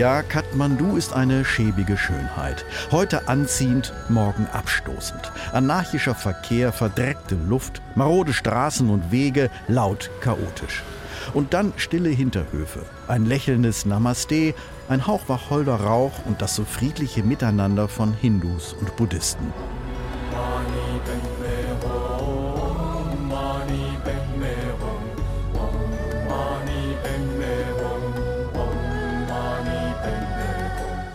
Ja, 0.00 0.22
Kathmandu 0.22 0.96
ist 0.96 1.12
eine 1.12 1.44
schäbige 1.44 1.98
Schönheit. 1.98 2.64
Heute 2.90 3.28
anziehend, 3.28 3.92
morgen 4.08 4.46
abstoßend. 4.46 5.30
Anarchischer 5.52 6.14
Verkehr, 6.14 6.72
verdreckte 6.72 7.34
Luft, 7.34 7.82
marode 7.96 8.32
Straßen 8.32 8.88
und 8.88 9.12
Wege, 9.12 9.50
laut 9.68 10.10
chaotisch. 10.22 10.84
Und 11.34 11.52
dann 11.52 11.74
stille 11.76 12.08
Hinterhöfe, 12.08 12.86
ein 13.08 13.26
lächelndes 13.26 13.84
Namaste, 13.84 14.54
ein 14.88 15.06
Hauch 15.06 15.28
wacholder 15.28 15.74
Rauch 15.74 16.24
und 16.24 16.40
das 16.40 16.56
so 16.56 16.64
friedliche 16.64 17.22
Miteinander 17.22 17.86
von 17.86 18.14
Hindus 18.14 18.72
und 18.72 18.96
Buddhisten. 18.96 19.52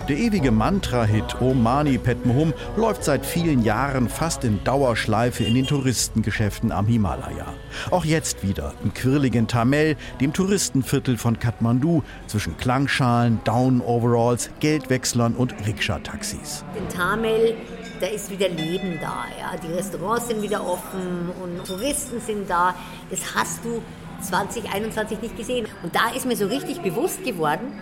Der 0.08 0.18
ewige 0.18 0.52
Mantra-Hit 0.52 1.42
Om 1.42 1.64
Mani 1.64 2.00
Hum 2.26 2.54
läuft 2.78 3.04
seit 3.04 3.26
vielen 3.26 3.64
Jahren 3.64 4.08
fast 4.08 4.44
in 4.44 4.64
Dauerschleife 4.64 5.44
in 5.44 5.56
den 5.56 5.66
Touristengeschäften 5.66 6.72
am 6.72 6.86
Himalaya. 6.86 7.48
Auch 7.90 8.06
jetzt 8.06 8.48
wieder 8.48 8.76
im 8.84 8.94
quirligen 8.94 9.48
Tamel, 9.48 9.96
dem 10.22 10.32
Touristenviertel 10.32 11.18
von 11.18 11.40
Kathmandu, 11.40 12.04
zwischen 12.28 12.56
Klangschalen, 12.58 13.40
Down-Overalls, 13.46 14.52
Geldwechslern 14.60 15.34
und 15.34 15.56
Rikscha-Taxis. 15.66 16.64
In 16.78 16.88
Tamel 16.88 17.56
da 18.00 18.08
ist 18.08 18.30
wieder 18.30 18.50
Leben 18.50 19.00
da. 19.02 19.26
Ja. 19.40 19.58
Die 19.58 19.74
Restaurants 19.74 20.28
sind 20.28 20.42
wieder 20.42 20.68
offen 20.68 21.32
und 21.42 21.66
Touristen 21.66 22.20
sind 22.20 22.48
da. 22.48 22.76
Das 23.10 23.34
hast 23.34 23.64
du 23.64 23.82
2021 24.22 25.22
nicht 25.22 25.38
gesehen. 25.38 25.68
Und 25.82 25.96
da 25.96 26.10
ist 26.16 26.26
mir 26.26 26.36
so 26.36 26.48
richtig 26.48 26.82
bewusst 26.82 27.24
geworden, 27.24 27.74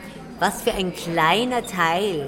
was 0.44 0.62
für 0.62 0.74
ein 0.74 0.94
kleiner 0.94 1.66
Teil 1.66 2.28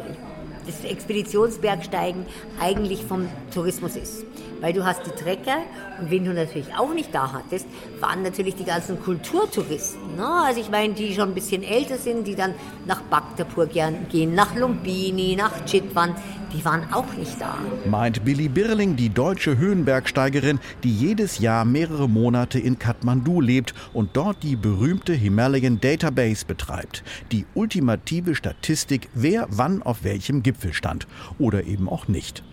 des 0.65 0.89
Expeditionsbergsteigen 0.89 2.25
eigentlich 2.61 3.03
vom 3.03 3.27
Tourismus 3.53 3.97
ist. 3.97 4.23
Weil 4.61 4.73
du 4.73 4.85
hast 4.85 5.01
die 5.05 5.11
Trecker 5.11 5.57
und 5.99 6.09
wen 6.09 6.25
du 6.25 6.33
natürlich 6.33 6.73
auch 6.77 6.93
nicht 6.93 7.13
da 7.13 7.33
hattest, 7.33 7.65
waren 7.99 8.23
natürlich 8.23 8.55
die 8.55 8.63
ganzen 8.63 9.01
Kulturtouristen. 9.01 10.15
Ne? 10.15 10.27
Also 10.27 10.61
ich 10.61 10.69
meine, 10.69 10.93
die 10.93 11.13
schon 11.13 11.29
ein 11.29 11.35
bisschen 11.35 11.63
älter 11.63 11.97
sind, 11.97 12.25
die 12.25 12.35
dann 12.35 12.53
nach 12.85 13.01
Bhaktapur 13.03 13.67
gehen, 13.67 14.35
nach 14.35 14.55
Lumbini, 14.55 15.35
nach 15.35 15.65
Chitwan, 15.65 16.15
die 16.53 16.63
waren 16.63 16.93
auch 16.93 17.11
nicht 17.17 17.39
da. 17.39 17.57
Meint 17.89 18.23
Billy 18.23 18.47
Birling, 18.47 18.95
die 18.95 19.09
deutsche 19.09 19.57
Höhenbergsteigerin, 19.57 20.59
die 20.83 20.93
jedes 20.93 21.39
Jahr 21.39 21.65
mehrere 21.65 22.07
Monate 22.07 22.59
in 22.59 22.79
Kathmandu 22.79 23.41
lebt 23.41 23.73
und 23.93 24.11
dort 24.13 24.41
die 24.43 24.55
berühmte 24.55 25.13
Himalayan 25.13 25.81
Database 25.81 26.45
betreibt. 26.45 27.03
Die 27.31 27.45
ultimative 27.55 28.35
Statistik, 28.35 29.09
wer 29.13 29.47
wann 29.49 29.83
auf 29.83 30.03
welchem 30.03 30.43
Gipfel 30.43 30.73
stand. 30.73 31.07
Oder 31.39 31.65
eben 31.65 31.89
auch 31.89 32.07
nicht. 32.07 32.43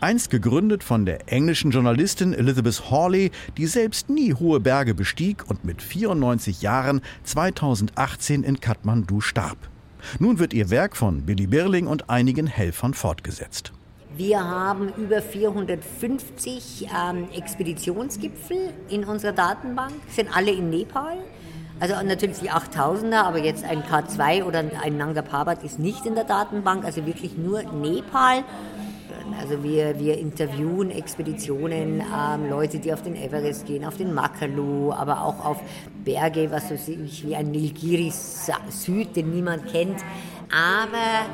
Einst 0.00 0.30
gegründet 0.30 0.84
von 0.84 1.06
der 1.06 1.32
englischen 1.32 1.70
Journalistin 1.70 2.32
Elizabeth 2.32 2.90
Hawley, 2.90 3.30
die 3.56 3.66
selbst 3.66 4.08
nie 4.10 4.34
hohe 4.34 4.60
Berge 4.60 4.94
bestieg 4.94 5.48
und 5.48 5.64
mit 5.64 5.82
94 5.82 6.62
Jahren 6.62 7.00
2018 7.24 8.42
in 8.42 8.60
Kathmandu 8.60 9.20
starb. 9.20 9.58
Nun 10.18 10.38
wird 10.38 10.52
ihr 10.52 10.70
Werk 10.70 10.96
von 10.96 11.22
Billy 11.22 11.46
Birling 11.46 11.86
und 11.86 12.10
einigen 12.10 12.46
Helfern 12.46 12.94
fortgesetzt. 12.94 13.72
Wir 14.16 14.44
haben 14.44 14.92
über 14.96 15.20
450 15.20 16.86
ähm, 16.86 17.28
Expeditionsgipfel 17.32 18.72
in 18.88 19.04
unserer 19.04 19.32
Datenbank, 19.32 19.94
sind 20.08 20.28
alle 20.34 20.52
in 20.52 20.70
Nepal. 20.70 21.16
Also 21.80 21.94
natürlich 22.06 22.38
die 22.38 22.50
8000er, 22.52 23.22
aber 23.22 23.38
jetzt 23.38 23.64
ein 23.64 23.82
K2 23.82 24.44
oder 24.44 24.62
ein 24.80 24.96
Nanga 24.96 25.22
Parbat 25.22 25.64
ist 25.64 25.80
nicht 25.80 26.06
in 26.06 26.14
der 26.14 26.22
Datenbank, 26.22 26.84
also 26.84 27.04
wirklich 27.04 27.36
nur 27.36 27.64
Nepal. 27.64 28.44
Also 29.40 29.62
wir, 29.62 29.98
wir 29.98 30.18
interviewen 30.18 30.90
Expeditionen, 30.90 32.00
ähm, 32.00 32.50
Leute, 32.50 32.78
die 32.78 32.92
auf 32.92 33.02
den 33.02 33.16
Everest 33.16 33.66
gehen, 33.66 33.84
auf 33.84 33.96
den 33.96 34.14
Makalu, 34.14 34.92
aber 34.92 35.22
auch 35.22 35.44
auf 35.44 35.60
Berge, 36.04 36.50
was 36.50 36.68
so 36.68 36.74
wie 36.86 37.34
ein 37.34 37.50
Nilgiri 37.50 38.12
Süd, 38.70 39.16
den 39.16 39.30
niemand 39.30 39.66
kennt. 39.70 40.00
Aber 40.50 41.26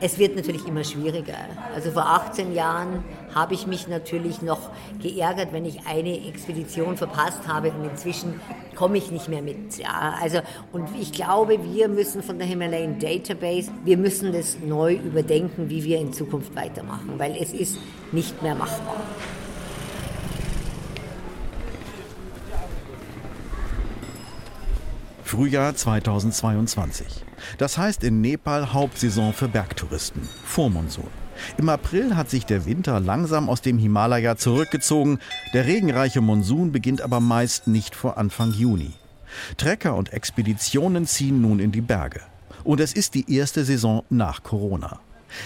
es 0.00 0.18
wird 0.18 0.36
natürlich 0.36 0.66
immer 0.66 0.84
schwieriger. 0.84 1.38
Also 1.74 1.90
vor 1.90 2.06
18 2.06 2.54
Jahren 2.54 3.04
habe 3.34 3.54
ich 3.54 3.66
mich 3.66 3.88
natürlich 3.88 4.42
noch 4.42 4.70
geärgert, 5.02 5.52
wenn 5.52 5.64
ich 5.64 5.86
eine 5.86 6.26
Expedition 6.26 6.96
verpasst 6.96 7.46
habe 7.46 7.70
und 7.70 7.84
inzwischen 7.84 8.40
komme 8.74 8.98
ich 8.98 9.10
nicht 9.10 9.28
mehr 9.28 9.42
mit. 9.42 9.78
Ja, 9.78 10.16
also, 10.20 10.40
und 10.72 10.88
ich 11.00 11.12
glaube, 11.12 11.58
wir 11.64 11.88
müssen 11.88 12.22
von 12.22 12.38
der 12.38 12.46
Himalayan 12.46 12.98
Database, 12.98 13.70
wir 13.84 13.96
müssen 13.96 14.32
das 14.32 14.58
neu 14.64 14.94
überdenken, 14.94 15.68
wie 15.68 15.84
wir 15.84 15.98
in 15.98 16.12
Zukunft 16.12 16.54
weitermachen, 16.54 17.14
weil 17.18 17.36
es 17.40 17.52
ist 17.52 17.78
nicht 18.12 18.42
mehr 18.42 18.54
machbar. 18.54 18.96
Frühjahr 25.28 25.74
2022. 25.74 27.06
Das 27.58 27.76
heißt 27.76 28.02
in 28.02 28.22
Nepal 28.22 28.72
Hauptsaison 28.72 29.34
für 29.34 29.46
Bergtouristen, 29.46 30.22
Vormonsun. 30.44 31.27
Im 31.56 31.68
April 31.68 32.16
hat 32.16 32.30
sich 32.30 32.46
der 32.46 32.66
Winter 32.66 33.00
langsam 33.00 33.48
aus 33.48 33.62
dem 33.62 33.78
Himalaya 33.78 34.36
zurückgezogen, 34.36 35.18
der 35.54 35.66
regenreiche 35.66 36.20
Monsun 36.20 36.72
beginnt 36.72 37.00
aber 37.02 37.20
meist 37.20 37.66
nicht 37.66 37.94
vor 37.94 38.18
Anfang 38.18 38.52
Juni. 38.52 38.92
Trecker 39.56 39.94
und 39.94 40.12
Expeditionen 40.12 41.06
ziehen 41.06 41.40
nun 41.40 41.60
in 41.60 41.72
die 41.72 41.80
Berge. 41.80 42.20
Und 42.64 42.80
es 42.80 42.92
ist 42.92 43.14
die 43.14 43.32
erste 43.34 43.64
Saison 43.64 44.04
nach 44.10 44.42
Corona. 44.42 45.00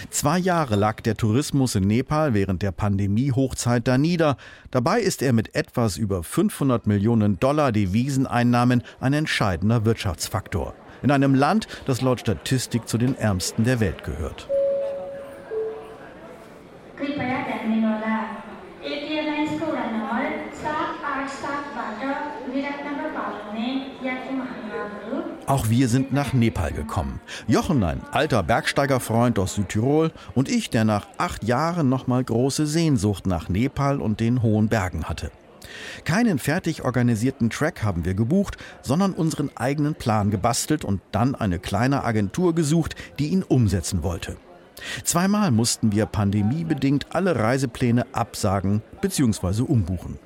Zwei 0.09 0.37
Jahre 0.39 0.75
lag 0.75 1.01
der 1.01 1.17
Tourismus 1.17 1.75
in 1.75 1.87
Nepal 1.87 2.33
während 2.33 2.61
der 2.61 2.71
Pandemie-Hochzeit 2.71 3.87
da 3.87 3.97
nieder. 3.97 4.37
Dabei 4.71 5.01
ist 5.01 5.21
er 5.21 5.33
mit 5.33 5.55
etwas 5.55 5.97
über 5.97 6.23
500 6.23 6.87
Millionen 6.87 7.39
Dollar 7.39 7.71
Deviseneinnahmen 7.71 8.83
ein 8.99 9.13
entscheidender 9.13 9.85
Wirtschaftsfaktor. 9.85 10.73
In 11.01 11.11
einem 11.11 11.35
Land, 11.35 11.67
das 11.85 12.01
laut 12.01 12.21
Statistik 12.21 12.87
zu 12.87 12.97
den 12.97 13.17
ärmsten 13.17 13.65
der 13.65 13.81
Welt 13.81 14.05
gehört. 14.05 14.47
Auch 25.45 25.69
wir 25.69 25.87
sind 25.87 26.13
nach 26.13 26.33
Nepal 26.33 26.71
gekommen. 26.71 27.19
Jochen, 27.47 27.83
ein 27.83 28.01
alter 28.11 28.43
Bergsteigerfreund 28.43 29.37
aus 29.39 29.55
Südtirol, 29.55 30.11
und 30.33 30.49
ich, 30.49 30.69
der 30.69 30.85
nach 30.85 31.07
acht 31.17 31.43
Jahren 31.43 31.89
nochmal 31.89 32.23
große 32.23 32.65
Sehnsucht 32.65 33.27
nach 33.27 33.49
Nepal 33.49 33.99
und 33.99 34.19
den 34.19 34.41
hohen 34.41 34.69
Bergen 34.69 35.03
hatte. 35.05 35.31
Keinen 36.05 36.39
fertig 36.39 36.83
organisierten 36.83 37.49
Track 37.49 37.83
haben 37.83 38.05
wir 38.05 38.13
gebucht, 38.13 38.57
sondern 38.81 39.13
unseren 39.13 39.49
eigenen 39.55 39.95
Plan 39.95 40.31
gebastelt 40.31 40.85
und 40.85 41.01
dann 41.11 41.35
eine 41.35 41.59
kleine 41.59 42.03
Agentur 42.03 42.55
gesucht, 42.55 42.95
die 43.19 43.27
ihn 43.27 43.43
umsetzen 43.43 44.03
wollte. 44.03 44.37
Zweimal 45.03 45.51
mussten 45.51 45.91
wir 45.91 46.05
pandemiebedingt 46.05 47.07
alle 47.15 47.35
Reisepläne 47.35 48.05
absagen 48.13 48.81
bzw. 49.01 49.63
umbuchen. 49.63 50.19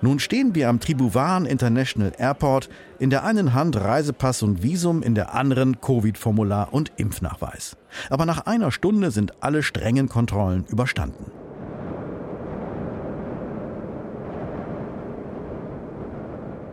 Nun 0.00 0.20
stehen 0.20 0.54
wir 0.54 0.68
am 0.68 0.78
Tribhuvan 0.78 1.44
International 1.44 2.12
Airport, 2.16 2.68
in 3.00 3.10
der 3.10 3.24
einen 3.24 3.52
Hand 3.52 3.76
Reisepass 3.76 4.42
und 4.42 4.62
Visum, 4.62 5.02
in 5.02 5.16
der 5.16 5.34
anderen 5.34 5.80
Covid-Formular 5.80 6.72
und 6.72 6.92
Impfnachweis. 6.96 7.76
Aber 8.08 8.24
nach 8.24 8.46
einer 8.46 8.70
Stunde 8.70 9.10
sind 9.10 9.42
alle 9.42 9.62
strengen 9.64 10.08
Kontrollen 10.08 10.64
überstanden. 10.66 11.32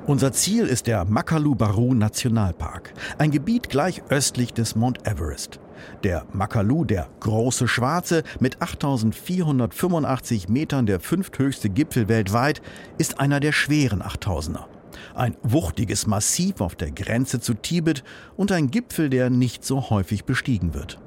Unser 0.05 0.31
Ziel 0.31 0.67
ist 0.67 0.85
der 0.85 1.03
Makalu 1.05 1.55
Baru 1.55 1.95
Nationalpark, 1.95 2.93
ein 3.17 3.31
Gebiet 3.31 3.69
gleich 3.69 4.03
östlich 4.09 4.53
des 4.53 4.75
Mount 4.75 5.07
Everest. 5.07 5.59
Der 6.03 6.25
Makalu, 6.33 6.85
der 6.85 7.07
große 7.19 7.67
Schwarze, 7.67 8.23
mit 8.39 8.61
8485 8.61 10.49
Metern 10.49 10.85
der 10.85 10.99
fünfthöchste 10.99 11.69
Gipfel 11.69 12.07
weltweit, 12.07 12.61
ist 12.97 13.19
einer 13.19 13.39
der 13.39 13.51
schweren 13.51 14.01
8000er. 14.01 14.65
Ein 15.13 15.35
wuchtiges 15.43 16.07
Massiv 16.07 16.61
auf 16.61 16.75
der 16.75 16.91
Grenze 16.91 17.39
zu 17.39 17.53
Tibet 17.53 18.03
und 18.35 18.51
ein 18.51 18.71
Gipfel, 18.71 19.09
der 19.09 19.29
nicht 19.29 19.63
so 19.63 19.89
häufig 19.89 20.25
bestiegen 20.25 20.73
wird. 20.73 20.99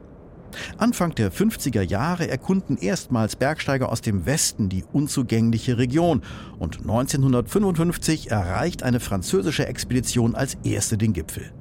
Anfang 0.79 1.15
der 1.15 1.33
50er 1.33 1.83
Jahre 1.83 2.29
erkunden 2.29 2.79
erstmals 2.79 3.37
Bergsteiger 3.37 3.91
aus 3.91 4.01
dem 4.01 4.27
Westen 4.27 4.69
die 4.69 4.85
unzugängliche 4.93 5.79
Region 5.79 6.23
und 6.59 6.81
1955 6.81 8.31
erreicht 8.31 8.83
eine 8.83 9.01
französische 9.01 9.67
Expedition 9.67 10.35
als 10.35 10.57
erste 10.65 10.97
den 10.97 11.13
Gipfel. 11.13 11.53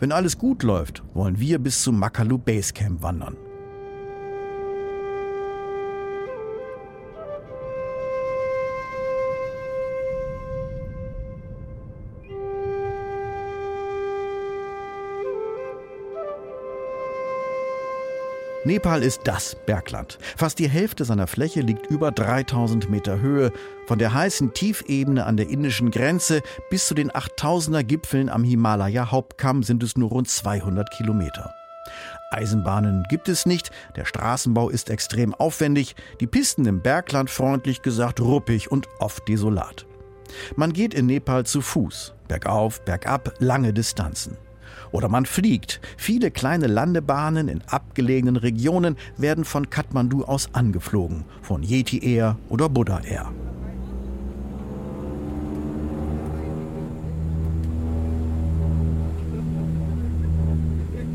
Wenn 0.00 0.12
alles 0.12 0.38
gut 0.38 0.62
läuft, 0.62 1.02
wollen 1.14 1.40
wir 1.40 1.58
bis 1.58 1.82
zum 1.82 1.98
Makalu 1.98 2.38
Basecamp 2.38 3.02
wandern. 3.02 3.36
Nepal 18.68 19.02
ist 19.02 19.22
das 19.24 19.56
Bergland. 19.64 20.18
Fast 20.36 20.58
die 20.58 20.68
Hälfte 20.68 21.06
seiner 21.06 21.26
Fläche 21.26 21.62
liegt 21.62 21.86
über 21.86 22.12
3000 22.12 22.90
Meter 22.90 23.18
Höhe. 23.18 23.50
Von 23.86 23.98
der 23.98 24.12
heißen 24.12 24.52
Tiefebene 24.52 25.24
an 25.24 25.38
der 25.38 25.48
indischen 25.48 25.90
Grenze 25.90 26.42
bis 26.68 26.86
zu 26.86 26.92
den 26.92 27.10
8000er 27.10 27.82
Gipfeln 27.82 28.28
am 28.28 28.44
Himalaya-Hauptkamm 28.44 29.62
sind 29.62 29.82
es 29.82 29.96
nur 29.96 30.10
rund 30.10 30.28
200 30.28 30.90
Kilometer. 30.90 31.54
Eisenbahnen 32.30 33.06
gibt 33.08 33.30
es 33.30 33.46
nicht, 33.46 33.70
der 33.96 34.04
Straßenbau 34.04 34.68
ist 34.68 34.90
extrem 34.90 35.32
aufwendig, 35.32 35.96
die 36.20 36.26
Pisten 36.26 36.66
im 36.66 36.82
Bergland 36.82 37.30
freundlich 37.30 37.80
gesagt 37.80 38.20
ruppig 38.20 38.70
und 38.70 38.86
oft 38.98 39.26
desolat. 39.28 39.86
Man 40.56 40.74
geht 40.74 40.92
in 40.92 41.06
Nepal 41.06 41.46
zu 41.46 41.62
Fuß, 41.62 42.12
bergauf, 42.28 42.84
bergab, 42.84 43.32
lange 43.38 43.72
Distanzen. 43.72 44.36
Oder 44.92 45.08
man 45.08 45.26
fliegt. 45.26 45.80
Viele 45.96 46.30
kleine 46.30 46.66
Landebahnen 46.66 47.48
in 47.48 47.62
abgelegenen 47.66 48.36
Regionen 48.36 48.96
werden 49.16 49.44
von 49.44 49.70
Kathmandu 49.70 50.24
aus 50.24 50.54
angeflogen, 50.54 51.24
von 51.42 51.62
Yeti 51.62 51.98
Air 52.04 52.36
oder 52.48 52.68
Buddha 52.68 53.00
Air. 53.00 53.32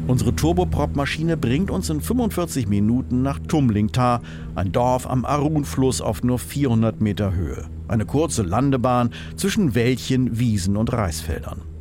Unsere 0.06 0.36
Turboprop-Maschine 0.36 1.38
bringt 1.38 1.72
uns 1.72 1.90
in 1.90 2.02
45 2.02 2.68
Minuten 2.68 3.22
nach 3.22 3.40
Tumlingta, 3.40 4.22
ein 4.54 4.74
Dorf 4.74 5.08
am 5.10 5.24
Arun-Fluss 5.24 6.02
auf 6.02 6.24
nur 6.24 6.40
400 6.40 7.00
Meter 7.00 7.34
Höhe. 7.34 7.66
Eine 7.88 8.06
kurze 8.06 8.44
Landebahn 8.44 9.12
zwischen 9.38 9.76
Wäldchen, 9.76 10.38
Wiesen 10.38 10.76
und 10.76 10.92
Reisfeldern. 10.92 11.73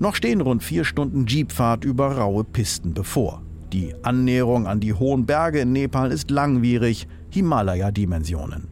Noch 0.00 0.14
stehen 0.14 0.40
rund 0.40 0.62
vier 0.62 0.86
Stunden 0.86 1.26
Jeepfahrt 1.26 1.84
über 1.84 2.16
raue 2.16 2.42
Pisten 2.42 2.94
bevor. 2.94 3.42
Die 3.70 3.94
Annäherung 4.02 4.66
an 4.66 4.80
die 4.80 4.94
hohen 4.94 5.26
Berge 5.26 5.60
in 5.60 5.72
Nepal 5.72 6.10
ist 6.10 6.30
langwierig, 6.30 7.06
Himalaya-Dimensionen. 7.28 8.68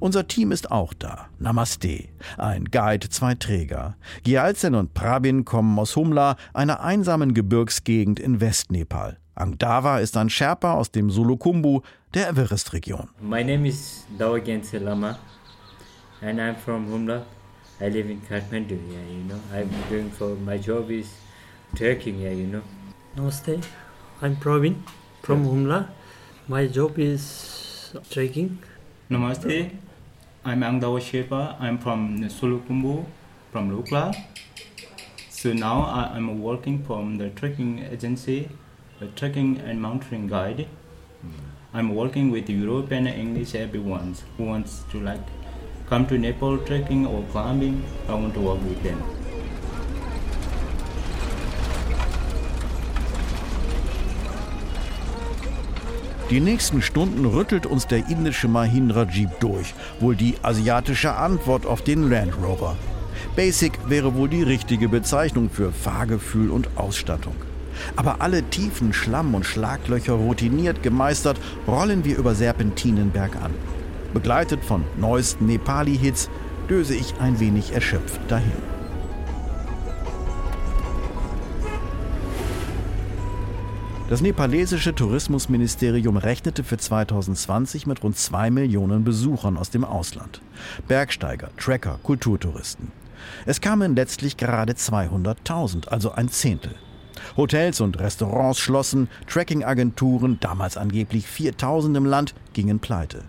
Unser 0.00 0.26
Team 0.26 0.50
ist 0.50 0.72
auch 0.72 0.94
da. 0.94 1.28
Namaste. 1.38 2.08
Ein 2.38 2.64
Guide, 2.64 3.08
zwei 3.08 3.36
Träger. 3.36 3.96
Gyaltsen 4.24 4.74
und 4.74 4.94
Prabin 4.94 5.44
kommen 5.44 5.78
aus 5.78 5.94
Humla, 5.94 6.34
einer 6.54 6.82
einsamen 6.82 7.34
Gebirgsgegend 7.34 8.18
in 8.18 8.40
Westnepal. 8.40 9.18
Angdava 9.36 10.00
ist 10.00 10.16
ein 10.16 10.28
Sherpa 10.28 10.72
aus 10.74 10.90
dem 10.90 11.08
Sulukumbu, 11.08 11.82
der 12.14 12.28
Everest-Region. 12.28 13.08
My 13.20 13.44
name 13.44 13.68
is 13.68 14.04
Dawagense 14.18 14.78
Lama 14.78 15.20
and 16.20 16.40
I'm 16.40 16.56
from 16.56 16.90
Humla. 16.90 17.22
I 17.82 17.88
live 17.88 18.10
in 18.10 18.20
Kathmandu, 18.20 18.78
yeah, 18.92 19.04
you 19.12 19.24
know. 19.28 19.40
I'm 19.52 19.68
doing 19.88 20.08
for 20.08 20.36
my 20.36 20.56
job 20.56 20.88
is 20.88 21.08
trekking, 21.74 22.20
yeah, 22.20 22.30
you 22.30 22.46
know. 22.46 22.62
Namaste. 23.16 23.64
I'm 24.20 24.36
Pravin 24.36 24.76
from 25.20 25.44
Humla. 25.44 25.88
My 26.46 26.68
job 26.68 26.96
is 27.00 27.92
trekking. 28.08 28.60
Namaste. 29.10 29.74
I'm 30.44 30.60
Angdawa 30.60 31.00
Sherpa. 31.08 31.60
I'm 31.60 31.76
from 31.78 32.20
Sulukumbu, 32.20 33.04
from 33.50 33.76
Lukla. 33.76 34.14
So 35.28 35.52
now 35.52 35.82
I, 35.82 36.16
am 36.16 36.40
working 36.40 36.84
from 36.84 37.18
the 37.18 37.30
trekking 37.30 37.80
agency, 37.80 38.48
a 39.00 39.06
trekking 39.06 39.58
and 39.58 39.82
mountaineering 39.82 40.28
guide. 40.28 40.68
Hmm. 41.20 41.30
I'm 41.74 41.96
working 41.96 42.30
with 42.30 42.48
European 42.48 43.08
and 43.08 43.20
English 43.20 43.56
everyone 43.56 44.14
who 44.36 44.44
wants 44.44 44.84
to 44.92 45.00
like 45.00 45.26
come 45.92 46.06
to 46.06 46.16
Nepal 46.16 46.56
trekking 46.64 47.06
or 47.06 47.22
climbing. 47.32 47.84
I 48.08 48.14
want 48.14 48.32
to 48.32 48.40
work 48.40 48.60
with 48.64 48.82
them. 48.82 48.98
Die 56.30 56.40
nächsten 56.40 56.80
Stunden 56.80 57.26
rüttelt 57.26 57.66
uns 57.66 57.86
der 57.86 58.08
indische 58.08 58.48
Mahindra 58.48 59.04
Jeep 59.04 59.38
durch, 59.40 59.74
wohl 60.00 60.16
die 60.16 60.36
asiatische 60.40 61.14
Antwort 61.14 61.66
auf 61.66 61.82
den 61.82 62.08
Land 62.08 62.32
Rover. 62.42 62.74
Basic 63.36 63.72
wäre 63.86 64.14
wohl 64.14 64.30
die 64.30 64.42
richtige 64.42 64.88
Bezeichnung 64.88 65.50
für 65.50 65.72
Fahrgefühl 65.72 66.50
und 66.50 66.70
Ausstattung. 66.76 67.36
Aber 67.96 68.22
alle 68.22 68.42
tiefen 68.44 68.94
Schlamm- 68.94 69.34
und 69.34 69.44
Schlaglöcher 69.44 70.14
routiniert 70.14 70.82
gemeistert, 70.82 71.38
rollen 71.68 72.02
wir 72.02 72.16
über 72.16 72.34
Serpentinen 72.34 73.10
bergan. 73.10 73.52
Begleitet 74.12 74.64
von 74.64 74.84
neuesten 74.98 75.46
Nepali-Hits 75.46 76.28
döse 76.68 76.94
ich 76.94 77.14
ein 77.20 77.40
wenig 77.40 77.72
erschöpft 77.72 78.20
dahin. 78.28 78.52
Das 84.12 84.20
nepalesische 84.20 84.94
Tourismusministerium 84.94 86.18
rechnete 86.18 86.64
für 86.64 86.76
2020 86.76 87.86
mit 87.86 88.02
rund 88.02 88.18
zwei 88.18 88.50
Millionen 88.50 89.04
Besuchern 89.04 89.56
aus 89.56 89.70
dem 89.70 89.84
Ausland. 89.84 90.42
Bergsteiger, 90.86 91.48
Trekker, 91.56 91.98
Kulturtouristen. 92.02 92.92
Es 93.46 93.62
kamen 93.62 93.96
letztlich 93.96 94.36
gerade 94.36 94.74
200.000, 94.74 95.88
also 95.88 96.12
ein 96.12 96.28
Zehntel. 96.28 96.74
Hotels 97.38 97.80
und 97.80 97.98
Restaurants 97.98 98.58
schlossen, 98.58 99.08
Trekkingagenturen, 99.26 100.38
damals 100.40 100.76
angeblich 100.76 101.26
4000 101.26 101.96
im 101.96 102.04
Land, 102.04 102.34
gingen 102.52 102.80
pleite. 102.80 103.24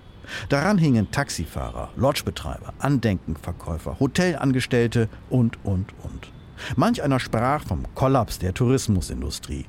Daran 0.50 0.78
hingen 0.78 1.12
Taxifahrer, 1.12 1.90
Lodgebetreiber, 1.96 2.74
Andenkenverkäufer, 2.80 4.00
Hotelangestellte 4.00 5.10
und, 5.30 5.58
und, 5.64 5.94
und. 6.04 6.32
Manch 6.76 7.02
einer 7.02 7.20
sprach 7.20 7.64
vom 7.66 7.84
Kollaps 7.96 8.40
der 8.40 8.54
Tourismusindustrie. 8.54 9.66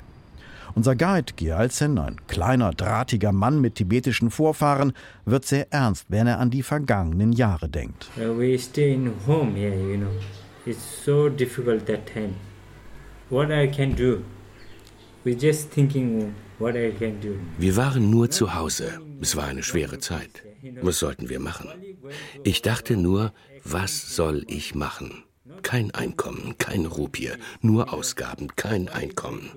Unser 0.75 0.95
Guide 0.95 1.33
Gyaltsen, 1.37 1.97
ein 1.97 2.17
kleiner, 2.27 2.71
drahtiger 2.71 3.31
Mann 3.31 3.61
mit 3.61 3.75
tibetischen 3.75 4.29
Vorfahren, 4.29 4.91
wird 5.23 5.45
sehr 5.45 5.71
ernst, 5.71 6.05
wenn 6.09 6.27
er 6.27 6.39
an 6.39 6.49
die 6.49 6.63
vergangenen 6.63 7.31
Jahre 7.31 7.69
denkt. 7.69 8.09
We 8.17 8.57
stay 8.59 8.93
in 8.93 9.13
home 9.25 9.55
here, 9.55 9.73
you 9.73 9.97
know. 9.97 10.11
It's 10.65 10.83
so 11.05 11.29
difficult 11.29 11.85
that 11.85 12.07
time. 12.07 12.35
What 13.29 13.51
I 13.51 13.67
can 13.67 13.95
do? 13.95 14.23
We 15.23 15.35
just 15.35 15.71
thinking 15.71 16.33
Wir 16.59 17.75
waren 17.75 18.09
nur 18.09 18.29
zu 18.29 18.55
Hause. 18.55 18.99
Es 19.21 19.35
war 19.35 19.45
eine 19.45 19.63
schwere 19.63 19.99
Zeit. 19.99 20.43
Was 20.81 20.99
sollten 20.99 21.29
wir 21.29 21.39
machen? 21.39 21.69
Ich 22.43 22.61
dachte 22.61 22.97
nur, 22.97 23.33
was 23.63 24.15
soll 24.15 24.43
ich 24.47 24.75
machen? 24.75 25.23
Kein 25.61 25.91
Einkommen, 25.91 26.55
keine 26.57 26.87
Rupie, 26.87 27.31
nur 27.61 27.93
Ausgaben, 27.93 28.55
kein 28.55 28.89
Einkommen. 28.89 29.49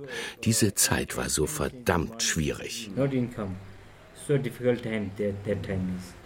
Diese 0.45 0.75
Zeit 0.75 1.17
war 1.17 1.29
so 1.29 1.47
verdammt 1.47 2.23
schwierig. 2.23 2.91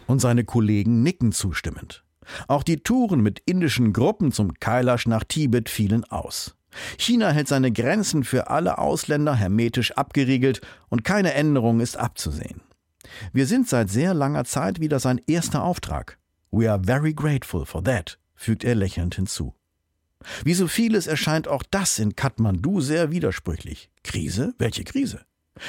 Und 0.06 0.20
seine 0.20 0.44
Kollegen 0.44 1.02
nicken 1.02 1.32
zustimmend. 1.32 2.04
Auch 2.48 2.62
die 2.62 2.78
Touren 2.78 3.20
mit 3.20 3.40
indischen 3.46 3.92
Gruppen 3.92 4.32
zum 4.32 4.54
Kailash 4.54 5.06
nach 5.06 5.24
Tibet 5.24 5.68
fielen 5.68 6.04
aus. 6.04 6.56
China 6.98 7.30
hält 7.30 7.48
seine 7.48 7.72
Grenzen 7.72 8.24
für 8.24 8.48
alle 8.48 8.78
Ausländer 8.78 9.34
hermetisch 9.34 9.92
abgeriegelt 9.92 10.60
und 10.88 11.04
keine 11.04 11.34
Änderung 11.34 11.80
ist 11.80 11.96
abzusehen. 11.96 12.60
Wir 13.32 13.46
sind 13.46 13.68
seit 13.68 13.90
sehr 13.90 14.14
langer 14.14 14.44
Zeit 14.44 14.80
wieder 14.80 14.98
sein 15.00 15.20
erster 15.26 15.62
Auftrag. 15.62 16.18
We 16.50 16.70
are 16.70 16.82
very 16.84 17.12
grateful 17.12 17.64
for 17.66 17.82
that 17.84 18.18
fügt 18.42 18.64
er 18.64 18.74
lächelnd 18.74 19.14
hinzu. 19.14 19.54
Wie 20.44 20.54
so 20.54 20.68
vieles 20.68 21.06
erscheint 21.06 21.48
auch 21.48 21.62
das 21.70 21.98
in 21.98 22.14
Kathmandu 22.16 22.80
sehr 22.80 23.10
widersprüchlich. 23.10 23.90
Krise? 24.04 24.54
Welche 24.58 24.84
Krise? 24.84 25.20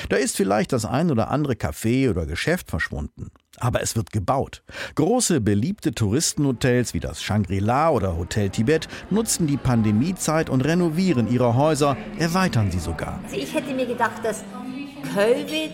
Da 0.09 0.17
ist 0.17 0.35
vielleicht 0.35 0.73
das 0.73 0.85
ein 0.85 1.11
oder 1.11 1.29
andere 1.29 1.53
Café 1.53 2.09
oder 2.09 2.25
Geschäft 2.25 2.69
verschwunden. 2.69 3.31
Aber 3.63 3.81
es 3.81 3.95
wird 3.95 4.11
gebaut. 4.11 4.61
Große, 4.95 5.39
beliebte 5.39 5.93
Touristenhotels 5.93 6.93
wie 6.93 6.99
das 6.99 7.23
Shangri-La 7.23 7.91
oder 7.91 8.17
Hotel 8.17 8.49
Tibet 8.49 8.89
nutzen 9.09 9.47
die 9.47 9.55
Pandemiezeit 9.55 10.49
und 10.49 10.65
renovieren 10.65 11.31
ihre 11.31 11.55
Häuser, 11.55 11.95
erweitern 12.17 12.71
sie 12.71 12.79
sogar. 12.79 13.21
Also 13.23 13.37
ich 13.37 13.53
hätte 13.53 13.73
mir 13.73 13.85
gedacht, 13.85 14.23
dass 14.23 14.43
Covid 15.13 15.71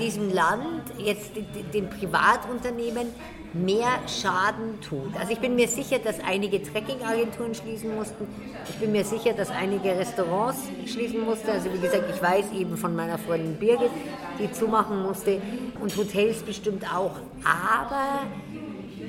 diesem 0.00 0.32
Land, 0.32 0.92
jetzt 0.98 1.30
den 1.72 1.88
Privatunternehmen, 1.88 3.08
mehr 3.54 3.88
Schaden 4.06 4.80
tut. 4.80 5.16
Also 5.18 5.32
ich 5.32 5.38
bin 5.38 5.56
mir 5.56 5.68
sicher, 5.68 5.98
dass 5.98 6.20
einige 6.20 6.62
Trekkingagenturen 6.62 7.54
schließen 7.54 7.94
mussten. 7.94 8.26
Ich 8.68 8.76
bin 8.76 8.92
mir 8.92 9.04
sicher, 9.04 9.32
dass 9.32 9.50
einige 9.50 9.90
Restaurants 9.90 10.60
schließen 10.86 11.24
mussten. 11.24 11.50
Also 11.50 11.72
wie 11.72 11.78
gesagt, 11.78 12.04
ich 12.14 12.22
weiß 12.22 12.52
eben 12.52 12.76
von 12.76 12.94
meiner 12.94 13.18
Freundin 13.18 13.56
Birgit, 13.56 13.90
die 14.38 14.52
zumachen 14.52 15.02
musste 15.02 15.40
und 15.80 15.96
Hotels 15.96 16.42
bestimmt 16.42 16.84
auch. 16.92 17.16
Aber 17.44 18.26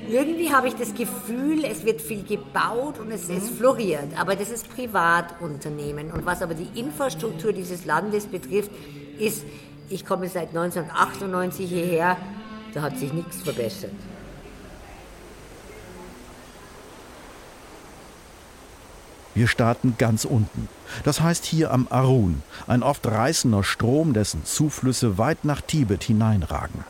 irgendwie 0.08 0.52
habe 0.52 0.68
ich 0.68 0.74
das 0.74 0.94
Gefühl, 0.94 1.64
es 1.64 1.84
wird 1.84 2.00
viel 2.00 2.24
gebaut 2.24 2.98
und 2.98 3.10
es, 3.12 3.28
es 3.28 3.50
floriert. 3.50 4.18
Aber 4.18 4.34
das 4.34 4.50
ist 4.50 4.68
Privatunternehmen. 4.74 6.10
Und 6.10 6.26
was 6.26 6.42
aber 6.42 6.54
die 6.54 6.78
Infrastruktur 6.78 7.52
dieses 7.52 7.84
Landes 7.84 8.26
betrifft, 8.26 8.70
ist, 9.18 9.44
ich 9.88 10.04
komme 10.04 10.28
seit 10.28 10.48
1998 10.48 11.68
hierher, 11.68 12.16
da 12.74 12.82
hat 12.82 12.98
sich 12.98 13.12
nichts 13.12 13.42
verbessert. 13.42 13.92
Wir 19.40 19.48
starten 19.48 19.94
ganz 19.96 20.26
unten. 20.26 20.68
Das 21.02 21.22
heißt 21.22 21.46
hier 21.46 21.70
am 21.70 21.86
Arun, 21.88 22.42
ein 22.66 22.82
oft 22.82 23.06
reißender 23.06 23.64
Strom, 23.64 24.12
dessen 24.12 24.44
Zuflüsse 24.44 25.16
weit 25.16 25.46
nach 25.46 25.62
Tibet 25.62 26.04
hineinragen. 26.04 26.84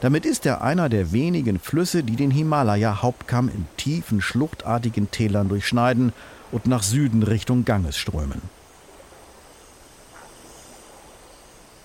Damit 0.00 0.26
ist 0.26 0.46
er 0.46 0.62
einer 0.62 0.88
der 0.88 1.12
wenigen 1.12 1.60
Flüsse, 1.60 2.02
die 2.02 2.16
den 2.16 2.32
Himalaya-Hauptkamm 2.32 3.48
in 3.48 3.66
tiefen, 3.76 4.20
schluchtartigen 4.20 5.12
Tälern 5.12 5.48
durchschneiden 5.48 6.12
und 6.50 6.66
nach 6.66 6.82
Süden 6.82 7.22
Richtung 7.22 7.64
Ganges 7.64 7.96
strömen. 7.96 8.42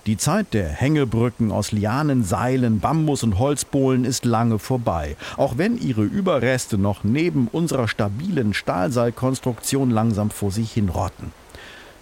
Die 0.06 0.16
Zeit 0.16 0.52
der 0.52 0.68
Hängebrücken 0.68 1.52
aus 1.52 1.70
Lianen, 1.70 2.24
Seilen, 2.24 2.80
Bambus 2.80 3.22
und 3.22 3.38
Holzbohlen 3.38 4.04
ist 4.04 4.24
lange 4.24 4.58
vorbei, 4.58 5.16
auch 5.36 5.58
wenn 5.58 5.78
ihre 5.78 6.02
Überreste 6.02 6.76
noch 6.76 7.04
neben 7.04 7.46
unserer 7.46 7.86
stabilen 7.86 8.52
Stahlseilkonstruktion 8.52 9.90
langsam 9.90 10.30
vor 10.30 10.50
sich 10.50 10.72
hinrotten. 10.72 11.30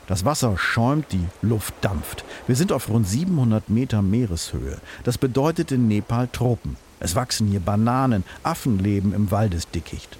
Das 0.06 0.24
Wasser 0.24 0.56
schäumt, 0.56 1.12
die 1.12 1.26
Luft 1.42 1.74
dampft. 1.82 2.24
Wir 2.46 2.56
sind 2.56 2.72
auf 2.72 2.88
rund 2.88 3.06
700 3.06 3.68
Meter 3.68 4.00
Meereshöhe. 4.00 4.78
Das 5.04 5.18
bedeutet 5.18 5.70
in 5.70 5.86
Nepal 5.86 6.26
Tropen. 6.26 6.76
Es 7.00 7.14
wachsen 7.14 7.48
hier 7.48 7.60
Bananen, 7.60 8.24
Affen 8.42 8.78
leben 8.78 9.12
im 9.12 9.30
Waldesdickicht. 9.30 10.16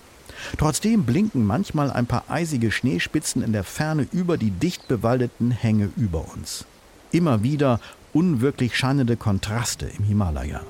Trotzdem 0.58 1.04
blinken 1.04 1.46
manchmal 1.46 1.90
ein 1.90 2.04
paar 2.04 2.25
eisige 2.28 2.70
Schneespitzen 2.70 3.42
in 3.42 3.54
der 3.54 3.64
Ferne 3.64 4.06
über 4.12 4.37
die 4.37 4.50
dicht 4.50 4.87
bewaldeten 4.87 5.50
Hänge 5.50 5.88
über 5.96 6.26
uns. 6.34 6.66
Immer 7.12 7.42
wieder 7.42 7.80
unwirklich 8.12 8.76
scheinende 8.76 9.16
Kontraste 9.16 9.86
im 9.98 10.04
Himalaya. 10.04 10.60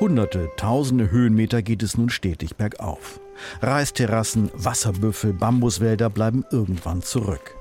Hunderte, 0.00 0.50
tausende 0.58 1.10
Höhenmeter 1.10 1.62
geht 1.62 1.82
es 1.82 1.96
nun 1.96 2.10
stetig 2.10 2.56
bergauf. 2.56 3.20
Reisterrassen, 3.62 4.50
Wasserbüffel, 4.52 5.32
Bambuswälder 5.32 6.10
bleiben 6.10 6.44
irgendwann 6.50 7.00
zurück. 7.00 7.56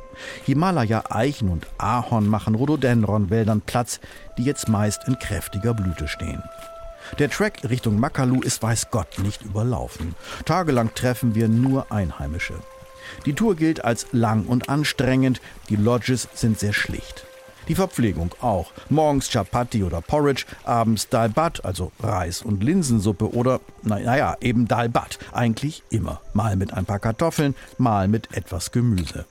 Himalaya-Eichen 0.46 1.50
und 1.50 1.68
Ahorn 1.78 2.28
machen 2.28 2.56
Rhododendronwäldern 2.56 3.62
Platz, 3.62 4.00
die 4.38 4.44
jetzt 4.44 4.70
meist 4.70 5.08
in 5.08 5.20
kräftiger 5.20 5.74
Blüte 5.74 6.08
stehen. 6.08 6.44
Der 7.20 7.30
Track 7.30 7.70
Richtung 7.70 8.00
Makalu 8.00 8.42
ist 8.42 8.64
weiß 8.64 8.90
Gott 8.90 9.20
nicht 9.20 9.42
überlaufen. 9.44 10.16
Tagelang 10.46 10.94
treffen 10.94 11.36
wir 11.36 11.48
nur 11.48 11.92
Einheimische. 11.92 12.56
Die 13.26 13.34
Tour 13.34 13.56
gilt 13.56 13.84
als 13.84 14.08
lang 14.12 14.46
und 14.46 14.70
anstrengend, 14.70 15.42
die 15.70 15.76
Lodges 15.76 16.28
sind 16.34 16.60
sehr 16.60 16.74
schlicht. 16.74 17.26
Die 17.68 17.76
Verpflegung 17.76 18.36
auch. 18.42 18.72
Morgens 18.90 19.30
Chapati 19.30 19.84
oder 19.84 20.02
Porridge, 20.02 20.46
abends 20.66 21.08
Dalbat, 21.08 21.64
also 21.64 21.92
Reis 22.02 22.42
und 22.42 22.64
Linsensuppe 22.64 23.34
oder, 23.34 23.62
naja, 23.84 24.36
eben 24.42 24.68
Dalbat. 24.68 25.20
Eigentlich 25.32 25.84
immer. 25.90 26.22
Mal 26.34 26.58
mit 26.58 26.74
ein 26.74 26.86
paar 26.86 27.00
Kartoffeln, 27.00 27.56
mal 27.78 28.08
mit 28.08 28.36
etwas 28.36 28.72
Gemüse. 28.72 29.26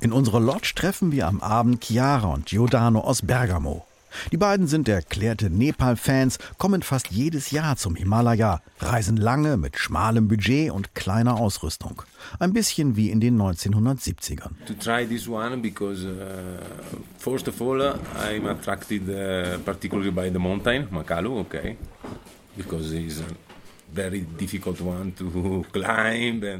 In 0.00 0.12
unserer 0.12 0.40
Lodge 0.40 0.72
treffen 0.74 1.12
wir 1.12 1.26
am 1.26 1.40
Abend 1.40 1.84
Chiara 1.84 2.28
und 2.28 2.46
Giordano 2.46 3.00
aus 3.00 3.22
Bergamo. 3.22 3.86
Die 4.32 4.36
beiden 4.36 4.66
sind 4.66 4.88
erklärte 4.88 5.50
Nepal-Fans, 5.50 6.38
kommen 6.58 6.82
fast 6.82 7.08
jedes 7.08 7.50
Jahr 7.50 7.76
zum 7.76 7.94
Himalaya, 7.94 8.60
reisen 8.80 9.16
lange 9.16 9.56
mit 9.56 9.78
schmalem 9.78 10.28
Budget 10.28 10.72
und 10.72 10.94
kleiner 10.94 11.36
Ausrüstung. 11.36 12.02
Ein 12.38 12.52
bisschen 12.52 12.96
wie 12.96 13.10
in 13.10 13.20
den 13.20 13.40
1970ern. 13.40 14.50
To 14.66 14.74
try 14.74 15.06
this 15.06 15.28
one 15.28 15.58
because 15.58 16.04
uh, 16.04 16.10
first 17.18 17.48
of 17.48 17.60
all 17.60 17.80
I'm 17.80 18.46
attracted 18.48 19.08
uh, 19.08 19.58
particularly 19.64 20.10
by 20.10 20.30
the 20.30 20.38
mountain, 20.38 20.88
Makalu, 20.90 21.40
okay, 21.40 21.76
because 22.56 22.92
it's 22.92 23.22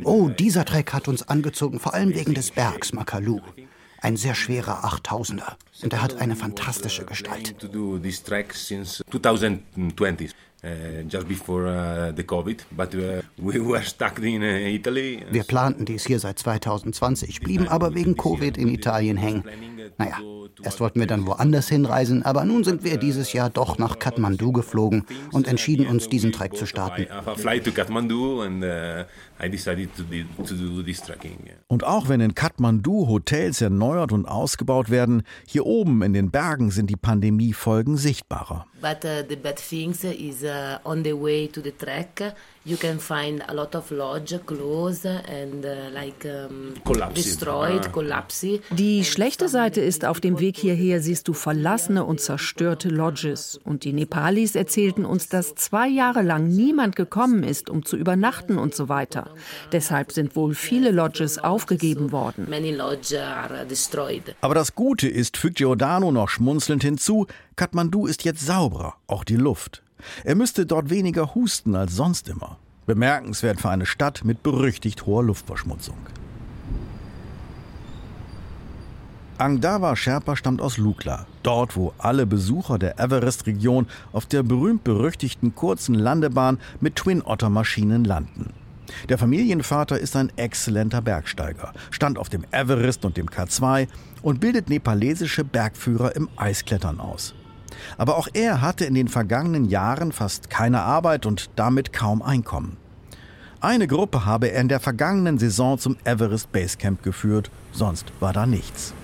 Oh, 0.04 0.28
dieser 0.28 0.64
Trek 0.64 0.92
hat 0.92 1.08
uns 1.08 1.22
angezogen, 1.28 1.78
vor 1.80 1.94
allem 1.94 2.14
wegen 2.14 2.34
des 2.34 2.50
Bergs 2.50 2.92
Makalu. 2.92 3.40
Ein 4.02 4.16
sehr 4.16 4.34
schwerer 4.34 4.84
8000er. 4.84 5.56
Und 5.82 5.92
er 5.92 6.02
hat 6.02 6.16
eine 6.20 6.34
fantastische 6.34 7.04
Gestalt. 7.04 7.54
Uh, 10.62 11.08
just 11.08 11.26
before 11.26 11.66
uh, 11.66 12.12
the 12.14 12.22
COVID, 12.22 12.66
but 12.72 12.94
uh, 12.94 13.22
we 13.38 13.58
were 13.58 13.80
stuck 13.80 14.18
in 14.18 14.42
Italy. 14.42 15.24
Wir 15.30 15.44
planten 15.44 15.86
dies 15.86 16.04
hier 16.06 16.18
seit 16.18 16.38
2020, 16.38 17.40
blieben 17.40 17.66
aber 17.66 17.94
wegen 17.94 18.14
Covid 18.14 18.58
in 18.58 18.68
Italien 18.68 19.16
hängen. 19.16 19.42
Naja, 19.96 20.18
erst 20.62 20.80
wollten 20.80 21.00
wir 21.00 21.06
dann 21.06 21.26
woanders 21.26 21.68
hinreisen, 21.68 22.24
aber 22.24 22.44
nun 22.44 22.64
sind 22.64 22.84
wir 22.84 22.98
dieses 22.98 23.32
Jahr 23.32 23.48
doch 23.48 23.78
nach 23.78 23.98
Kathmandu 23.98 24.52
geflogen 24.52 25.06
und 25.32 25.48
entschieden 25.48 25.86
uns, 25.86 26.10
diesen 26.10 26.32
Trek 26.32 26.54
zu 26.54 26.66
starten. 26.66 27.06
Und 31.68 31.84
auch 31.84 32.08
wenn 32.08 32.20
in 32.20 32.34
Kathmandu 32.34 33.08
Hotels 33.08 33.60
erneuert 33.62 34.12
und 34.12 34.26
ausgebaut 34.26 34.90
werden, 34.90 35.22
hier 35.46 35.64
oben 35.64 36.02
in 36.02 36.12
den 36.12 36.30
Bergen 36.30 36.70
sind 36.70 36.90
die 36.90 36.96
Pandemiefolgen 36.96 37.96
sichtbarer. 37.96 38.66
But 38.80 39.04
uh, 39.04 39.22
the 39.22 39.36
bad 39.36 39.58
things 39.58 40.04
is 40.04 40.42
uh, 40.44 40.78
on 40.86 41.02
the 41.02 41.12
way 41.12 41.48
to 41.48 41.60
the 41.60 41.72
trek 41.72 42.22
you 42.64 42.76
can 42.76 42.98
find 42.98 43.42
a 43.48 43.54
lot 43.54 43.74
of 43.74 43.90
lodge 43.90 44.34
closed 44.46 45.06
and 45.06 45.64
uh, 45.64 45.90
like 45.94 46.24
um, 46.24 46.74
destroyed, 47.14 47.86
ah. 47.86 47.88
collapsed. 47.88 48.60
Die 48.70 49.04
schlechte 49.04 49.48
Seite 49.48 49.80
ist, 49.80 50.04
auf 50.04 50.20
dem 50.20 50.40
Weg 50.40 50.58
hierher 50.58 51.00
siehst 51.00 51.28
du 51.28 51.32
verlassene 51.32 52.04
und 52.04 52.20
zerstörte 52.20 52.88
Lodges. 52.88 53.58
Und 53.64 53.84
die 53.84 53.92
Nepalis 53.92 54.54
erzählten 54.54 55.04
uns, 55.04 55.28
dass 55.28 55.54
zwei 55.54 55.88
Jahre 55.88 56.22
lang 56.22 56.48
niemand 56.48 56.96
gekommen 56.96 57.42
ist, 57.42 57.70
um 57.70 57.84
zu 57.84 57.96
übernachten 57.96 58.58
und 58.58 58.74
so 58.74 58.88
weiter. 58.88 59.30
Deshalb 59.72 60.12
sind 60.12 60.36
wohl 60.36 60.54
viele 60.54 60.90
Lodges 60.90 61.38
aufgegeben 61.38 62.12
worden. 62.12 62.46
Aber 64.40 64.54
das 64.54 64.74
Gute 64.74 65.08
ist, 65.08 65.36
fügt 65.36 65.56
Giordano 65.56 66.12
noch 66.12 66.28
schmunzelnd 66.28 66.82
hinzu, 66.82 67.26
Kathmandu 67.56 68.06
ist 68.06 68.24
jetzt 68.24 68.46
sauberer, 68.46 68.94
auch 69.06 69.24
die 69.24 69.36
Luft. 69.36 69.82
Er 70.24 70.34
müsste 70.34 70.66
dort 70.66 70.90
weniger 70.90 71.34
husten 71.34 71.74
als 71.74 71.94
sonst 71.94 72.28
immer. 72.28 72.58
Bemerkenswert 72.86 73.60
für 73.60 73.70
eine 73.70 73.86
Stadt 73.86 74.24
mit 74.24 74.42
berüchtigt 74.42 75.06
hoher 75.06 75.22
Luftverschmutzung. 75.22 75.96
Angdava 79.38 79.96
Sherpa 79.96 80.36
stammt 80.36 80.60
aus 80.60 80.76
Lukla, 80.76 81.26
dort 81.42 81.74
wo 81.74 81.94
alle 81.96 82.26
Besucher 82.26 82.78
der 82.78 82.98
Everest-Region 82.98 83.86
auf 84.12 84.26
der 84.26 84.42
berühmt-berüchtigten 84.42 85.54
kurzen 85.54 85.94
Landebahn 85.94 86.58
mit 86.80 86.96
Twin-Otter-Maschinen 86.96 88.04
landen. 88.04 88.52
Der 89.08 89.16
Familienvater 89.16 89.98
ist 89.98 90.14
ein 90.16 90.30
exzellenter 90.36 91.00
Bergsteiger, 91.00 91.72
stand 91.90 92.18
auf 92.18 92.28
dem 92.28 92.44
Everest 92.50 93.06
und 93.06 93.16
dem 93.16 93.28
K2 93.28 93.88
und 94.20 94.40
bildet 94.40 94.68
nepalesische 94.68 95.44
Bergführer 95.44 96.14
im 96.16 96.28
Eisklettern 96.36 97.00
aus. 97.00 97.34
Aber 97.98 98.16
auch 98.16 98.28
er 98.32 98.60
hatte 98.60 98.84
in 98.84 98.94
den 98.94 99.08
vergangenen 99.08 99.64
Jahren 99.64 100.12
fast 100.12 100.50
keine 100.50 100.82
Arbeit 100.82 101.26
und 101.26 101.50
damit 101.56 101.92
kaum 101.92 102.22
Einkommen. 102.22 102.76
Eine 103.62 103.86
Gruppe 103.86 104.24
habe 104.24 104.50
er 104.50 104.62
in 104.62 104.68
der 104.68 104.80
vergangenen 104.80 105.38
Saison 105.38 105.78
zum 105.78 105.98
Everest 106.04 106.50
Basecamp 106.50 107.02
geführt, 107.02 107.50
sonst 107.72 108.06
war 108.18 108.32
da 108.32 108.46
nichts. 108.46 108.94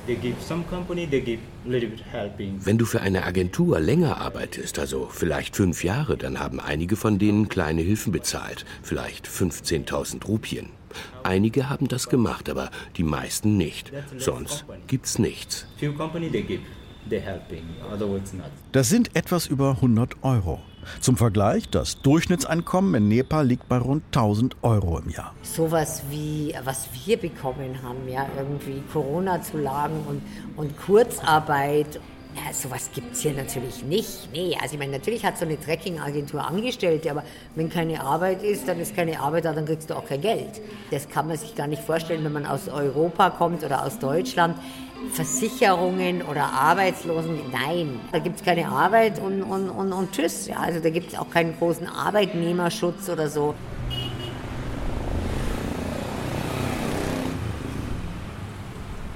Wenn 2.65 2.79
du 2.79 2.87
für 2.87 3.03
eine 3.03 3.25
Agentur 3.25 3.81
länger 3.81 4.19
arbeitest, 4.19 4.79
also 4.79 5.11
vielleicht 5.13 5.57
fünf 5.57 5.85
Jahre, 5.85 6.17
dann 6.17 6.41
haben 6.41 6.59
einige 6.59 6.97
von 6.97 7.19
denen 7.19 7.51
kleine 7.51 7.83
Hilfen 7.83 8.13
bezahlt, 8.13 8.65
vielleicht 8.83 9.29
15.000 9.29 10.25
Rupien. 10.25 10.71
Einige 11.23 11.69
haben 11.69 11.89
das 11.89 12.09
gemacht, 12.09 12.49
aber 12.49 12.71
die 12.97 13.03
meisten 13.03 13.59
nicht. 13.59 13.93
Sonst 14.17 14.65
gibt's 14.87 15.19
nichts. 15.19 15.67
Das 18.73 18.89
sind 18.89 19.17
etwas 19.17 19.47
über 19.47 19.71
100 19.71 20.23
Euro. 20.23 20.61
Zum 21.01 21.17
Vergleich, 21.17 21.69
das 21.69 22.01
Durchschnittseinkommen 22.03 22.95
in 22.95 23.09
Nepal 23.09 23.47
liegt 23.47 23.69
bei 23.69 23.79
rund 23.79 24.05
1000 24.07 24.57
Euro 24.63 24.99
im 24.99 25.11
Jahr. 25.11 25.35
Sowas 25.43 26.03
wie, 26.11 26.55
was 26.65 26.89
wir 27.05 27.17
bekommen 27.17 27.83
haben, 27.83 28.09
ja, 28.09 28.27
irgendwie 28.37 28.83
Corona-Zulagen 28.93 30.01
und, 30.09 30.23
und 30.57 30.77
Kurzarbeit. 30.79 32.01
Ja, 32.37 32.53
sowas 32.53 32.91
gibt 32.95 33.15
es 33.15 33.23
hier 33.23 33.33
natürlich 33.33 33.83
nicht. 33.83 34.29
Nee, 34.31 34.57
also 34.61 34.75
ich 34.75 34.79
meine, 34.79 34.93
natürlich 34.93 35.25
hat 35.25 35.39
so 35.39 35.47
eine 35.47 35.59
Trekking-Agentur 35.59 36.47
Angestellte, 36.47 37.11
aber 37.11 37.25
wenn 37.55 37.71
keine 37.71 38.03
Arbeit 38.03 38.43
ist, 38.43 38.69
dann 38.69 38.79
ist 38.79 38.95
keine 38.95 39.19
Arbeit 39.21 39.47
da, 39.47 39.55
dann 39.55 39.65
kriegst 39.65 39.89
du 39.89 39.95
auch 39.95 40.07
kein 40.07 40.21
Geld. 40.21 40.61
Das 40.91 41.09
kann 41.09 41.29
man 41.29 41.39
sich 41.39 41.55
gar 41.55 41.67
nicht 41.67 41.83
vorstellen, 41.83 42.23
wenn 42.25 42.35
man 42.35 42.45
aus 42.45 42.69
Europa 42.69 43.31
kommt 43.31 43.65
oder 43.65 43.85
aus 43.85 43.99
Deutschland. 43.99 44.59
Versicherungen 45.13 46.23
oder 46.23 46.45
Arbeitslosen, 46.45 47.39
nein, 47.53 48.01
da 48.13 48.19
gibt 48.19 48.37
es 48.37 48.45
keine 48.45 48.67
Arbeit 48.69 49.19
und, 49.19 49.43
und, 49.43 49.71
und, 49.71 49.93
und 49.93 50.13
tschüss. 50.13 50.47
Ja, 50.47 50.59
also 50.59 50.81
da 50.81 50.91
gibt 50.91 51.13
es 51.13 51.19
auch 51.19 51.31
keinen 51.31 51.57
großen 51.57 51.87
Arbeitnehmerschutz 51.87 53.09
oder 53.09 53.29
so. 53.29 53.55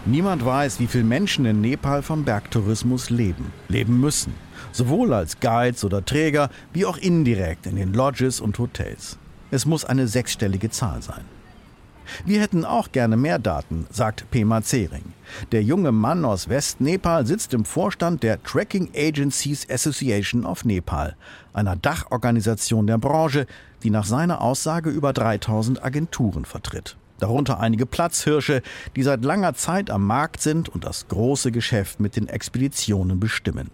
Niemand 0.06 0.44
weiß, 0.44 0.80
wie 0.80 0.87
viele 0.87 1.04
Menschen 1.04 1.44
in 1.44 1.60
Nepal 1.60 2.02
vom 2.02 2.25
Bergtourismus 2.25 3.10
leben, 3.10 3.52
leben 3.68 4.00
müssen. 4.00 4.34
Sowohl 4.72 5.12
als 5.12 5.38
Guides 5.40 5.84
oder 5.84 6.04
Träger, 6.04 6.50
wie 6.72 6.84
auch 6.84 6.96
indirekt 6.96 7.66
in 7.66 7.76
den 7.76 7.92
Lodges 7.92 8.40
und 8.40 8.58
Hotels. 8.58 9.18
Es 9.50 9.66
muss 9.66 9.84
eine 9.84 10.08
sechsstellige 10.08 10.70
Zahl 10.70 11.02
sein. 11.02 11.25
Wir 12.25 12.40
hätten 12.40 12.64
auch 12.64 12.92
gerne 12.92 13.16
mehr 13.16 13.38
Daten, 13.38 13.87
sagt 13.90 14.30
Pema 14.30 14.62
Zering. 14.62 15.04
Der 15.52 15.62
junge 15.62 15.92
Mann 15.92 16.25
aus 16.25 16.49
West-Nepal 16.49 17.26
sitzt 17.26 17.54
im 17.54 17.64
Vorstand 17.64 18.23
der 18.23 18.42
Tracking 18.42 18.90
Agencies 18.97 19.69
Association 19.71 20.45
of 20.45 20.64
Nepal, 20.64 21.16
einer 21.52 21.76
Dachorganisation 21.76 22.87
der 22.87 22.99
Branche, 22.99 23.47
die 23.83 23.90
nach 23.90 24.04
seiner 24.04 24.40
Aussage 24.40 24.90
über 24.90 25.12
3000 25.12 25.85
Agenturen 25.85 26.45
vertritt 26.45 26.97
darunter 27.21 27.61
einige 27.61 27.87
Platzhirsche, 27.87 28.62
die 28.97 29.02
seit 29.02 29.25
langer 29.25 29.54
Zeit 29.54 29.90
am 29.90 30.07
Markt 30.07 30.40
sind 30.40 30.69
und 30.69 30.85
das 30.85 31.07
große 31.09 31.52
Geschäft 31.52 32.00
mit 32.00 32.16
den 32.16 32.28
Expeditionen 32.28 33.21
bestimmen. 33.21 33.71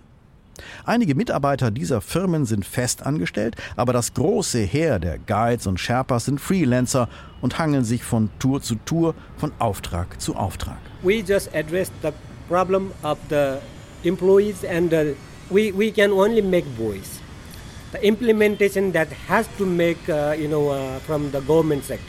Einige 0.84 1.14
Mitarbeiter 1.14 1.70
dieser 1.70 2.00
Firmen 2.00 2.44
sind 2.46 2.64
fest 2.64 3.04
angestellt, 3.04 3.56
aber 3.76 3.92
das 3.92 4.14
große 4.14 4.60
Heer 4.60 4.98
der 4.98 5.18
Guides 5.18 5.66
und 5.66 5.78
Sherpas 5.80 6.26
sind 6.26 6.40
Freelancer 6.40 7.08
und 7.40 7.58
hangeln 7.58 7.84
sich 7.84 8.02
von 8.02 8.30
Tour 8.38 8.62
zu 8.62 8.76
Tour, 8.84 9.14
von 9.36 9.52
Auftrag 9.58 10.20
zu 10.20 10.36
Auftrag. 10.36 10.78
We 11.02 11.22
just 11.26 11.54
address 11.54 11.90
the 12.02 12.10
problem 12.48 12.92
of 13.02 13.18
the 13.28 13.58
employees 14.04 14.64
and 14.64 14.92
uh, 14.92 15.14
we, 15.50 15.72
we 15.76 15.90
can 15.90 16.12
only 16.12 16.42
make 16.42 16.66
voice. 16.76 17.20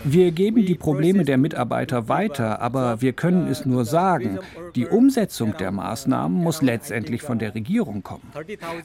Wir 0.03 0.31
geben 0.31 0.65
die 0.65 0.75
Probleme 0.75 1.23
der 1.23 1.37
Mitarbeiter 1.37 2.09
weiter, 2.09 2.61
aber 2.61 3.01
wir 3.01 3.13
können 3.13 3.47
es 3.47 3.65
nur 3.65 3.85
sagen. 3.85 4.39
Die 4.75 4.87
Umsetzung 4.87 5.55
der 5.57 5.71
Maßnahmen 5.71 6.37
muss 6.37 6.61
letztendlich 6.61 7.21
von 7.21 7.39
der 7.39 7.53
Regierung 7.53 8.03
kommen. 8.03 8.23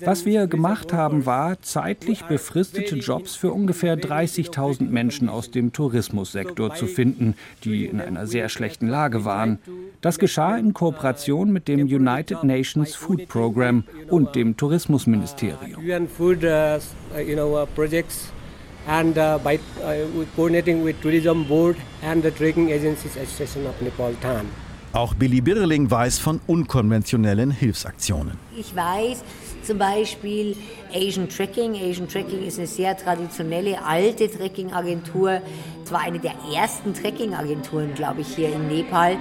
Was 0.01 0.27
wir 0.27 0.47
gemacht 0.47 0.93
haben, 0.93 1.25
war 1.27 1.61
zeitlich 1.63 2.25
befristete 2.25 2.97
Jobs 2.97 3.35
für 3.37 3.53
ungefähr 3.53 3.99
30.000 3.99 4.89
Menschen 4.89 5.29
aus 5.29 5.51
dem 5.51 5.73
Tourismussektor 5.73 6.75
zu 6.75 6.87
finden, 6.87 7.35
die 7.65 7.87
in 7.87 8.01
einer 8.01 8.27
sehr 8.27 8.49
schlechten 8.49 8.89
Lage 8.89 9.25
waren. 9.25 9.59
Das 10.03 10.19
geschah 10.19 10.57
in 10.57 10.75
Kooperation 10.75 11.53
mit 11.53 11.69
dem 11.69 11.81
United 11.81 12.45
Nations 12.45 12.95
Food 12.95 13.29
Program 13.29 13.85
und 14.09 14.35
dem 14.35 14.57
Tourismusministerium. 14.57 15.81
Uh, 17.15 17.19
you 17.19 17.37
know, 17.37 17.55
uh, 17.57 17.67
projects 17.75 18.33
and 18.87 19.19
uh, 19.19 19.39
by 19.39 19.59
coordinating 20.35 20.83
with 20.83 21.01
Tourism 21.03 21.45
Board 21.45 21.77
and 22.03 22.23
the 22.23 22.31
Trekking 22.31 22.71
Agencies 22.71 23.17
Association 23.17 23.67
of 23.67 23.81
Nepal 23.83 24.15
TAN. 24.23 24.49
Auch 24.95 25.15
Billy 25.15 25.41
Birling 25.41 25.91
weiß 25.91 26.19
von 26.19 26.41
unkonventionellen 26.47 27.51
Hilfsaktionen. 27.51 28.39
Ich 28.57 28.75
weiß 28.75 29.23
zum 29.63 29.79
Beispiel 29.79 30.57
Asian 30.95 31.29
Trekking. 31.29 31.75
Asian 31.77 32.09
Trekking 32.09 32.47
ist 32.47 32.59
eine 32.59 32.67
sehr 32.67 32.97
traditionelle, 32.97 33.83
alte 33.85 34.31
Trekking-Agentur. 34.31 35.41
Es 35.85 35.93
war 35.93 36.01
eine 36.01 36.19
der 36.19 36.35
ersten 36.55 36.95
Trekking-Agenturen, 36.95 37.95
glaube 37.95 38.23
ich, 38.23 38.35
hier 38.35 38.55
in 38.55 38.69
Nepal. 38.69 39.17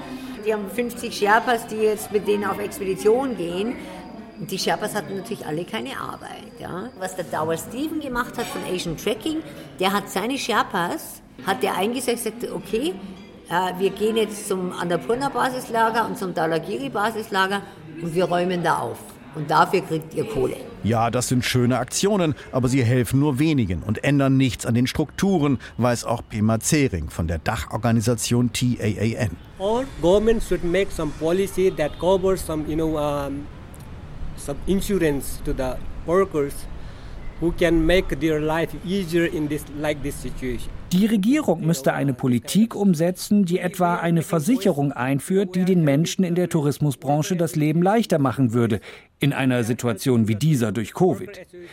Die 0.46 0.54
haben 0.54 0.70
50 0.70 1.14
Sherpas, 1.14 1.68
die 1.68 1.76
jetzt 1.76 2.12
mit 2.12 2.28
denen 2.28 2.46
auf 2.46 2.60
Expedition 2.60 3.38
gehen. 3.38 3.76
Und 4.42 4.50
die 4.50 4.58
Sherpas 4.58 4.96
hatten 4.96 5.16
natürlich 5.18 5.46
alle 5.46 5.64
keine 5.64 6.00
Arbeit. 6.00 6.60
Ja. 6.60 6.90
Was 6.98 7.16
der 7.16 7.26
Dauer 7.26 7.56
Steven 7.58 8.00
gemacht 8.00 8.36
hat 8.40 8.48
von 8.48 8.64
Asian 8.64 8.98
Tracking, 8.98 9.38
der 9.80 9.94
hat 9.94 10.10
seine 10.10 10.36
Sherpas, 10.36 11.22
hat 11.46 11.62
der 11.62 11.78
eingesetzt, 11.78 12.24
sagte, 12.24 12.54
okay, 12.56 12.96
äh, 13.50 13.80
wir 13.80 13.92
gehen 13.92 14.18
jetzt 14.18 14.48
zum 14.48 14.72
Annapurna-Basislager 14.72 16.08
und 16.08 16.18
zum 16.18 16.34
Dalagiri-Basislager 16.34 17.62
und 18.02 18.16
wir 18.16 18.26
räumen 18.26 18.64
da 18.64 18.80
auf. 18.80 18.98
Und 19.36 19.52
dafür 19.52 19.82
kriegt 19.82 20.16
ihr 20.16 20.26
Kohle. 20.26 20.56
Ja, 20.84 21.12
das 21.12 21.28
sind 21.28 21.46
schöne 21.46 21.78
Aktionen, 21.78 22.34
aber 22.52 22.68
sie 22.68 22.84
helfen 22.84 23.20
nur 23.20 23.38
wenigen 23.38 23.84
und 23.84 24.04
ändern 24.04 24.38
nichts 24.38 24.66
an 24.66 24.74
den 24.74 24.88
Strukturen, 24.88 25.60
weiß 25.78 26.04
auch 26.04 26.24
Pema 26.28 26.60
Zering 26.60 27.12
von 27.12 27.28
der 27.28 27.38
Dachorganisation 27.38 28.52
TAAN. 28.52 29.38
All 29.60 29.86
governments 30.02 30.48
should 30.48 30.64
make 30.64 30.92
some 30.92 31.12
policy 31.20 31.72
that 31.78 32.00
covers 32.00 32.44
some, 32.44 32.68
you 32.68 32.76
know, 32.76 32.98
um 32.98 33.46
some 34.46 34.60
insurance 34.68 35.42
to 35.46 35.54
the 35.54 35.76
workers 36.06 36.54
who 37.42 37.52
can 37.52 37.86
make 37.86 38.20
their 38.20 38.40
life 38.40 38.70
easier 38.86 39.26
in 39.26 39.48
this 39.48 39.66
like 39.80 40.02
this 40.04 40.16
situation. 40.22 40.72
Die 40.92 41.06
Regierung 41.06 41.66
müsste 41.66 41.94
eine 41.94 42.14
Politik 42.14 42.76
umsetzen, 42.76 43.46
die 43.46 43.60
etwa 43.60 43.96
eine 43.96 44.24
Versicherung 44.24 44.92
einführt, 44.92 45.56
die 45.56 45.64
den 45.64 45.86
Menschen 45.86 46.26
in 46.26 46.36
der 46.36 46.50
Tourismusbranche 46.50 47.38
das 47.38 47.56
Leben 47.56 47.82
leichter 47.82 48.20
machen 48.20 48.52
würde, 48.52 48.82
in 49.20 49.32
einer 49.32 49.64
Situation 49.64 50.28
wie 50.28 50.36
dieser 50.36 50.74
durch 50.74 50.94
Covid. 50.94 51.30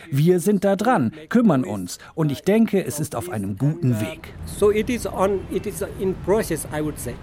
Wir 0.09 0.39
sind 0.39 0.63
da 0.63 0.77
dran, 0.77 1.11
kümmern 1.27 1.65
uns 1.65 1.99
und 2.15 2.31
ich 2.31 2.41
denke, 2.43 2.83
es 2.85 2.99
ist 2.99 3.13
auf 3.15 3.29
einem 3.29 3.57
guten 3.57 3.99
Weg. 3.99 4.33
So 4.45 4.71
it 4.71 4.89
is 4.89 5.05
on 5.05 5.41
it 5.51 5.65
is 5.65 5.83
in 5.99 6.15
process 6.25 6.65
I 6.73 6.81
would 6.81 6.97
say. 6.97 7.13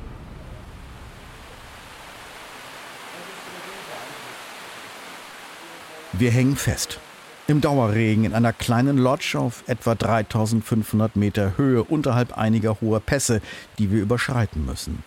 Wir 6.19 6.31
hängen 6.31 6.57
fest. 6.57 6.99
Im 7.47 7.61
Dauerregen 7.61 8.25
in 8.25 8.33
einer 8.33 8.55
kleinen 8.55 8.97
Lodge 8.97 9.39
auf 9.39 9.63
etwa 9.67 9.95
3500 9.95 11.15
Meter 11.15 11.59
Höhe 11.59 11.85
unterhalb 11.85 12.39
einiger 12.39 12.81
hoher 12.81 13.01
Pässe, 13.01 13.43
die 13.79 13.91
wir 13.91 14.01
überschreiten 14.01 14.65
müssen. 14.65 15.05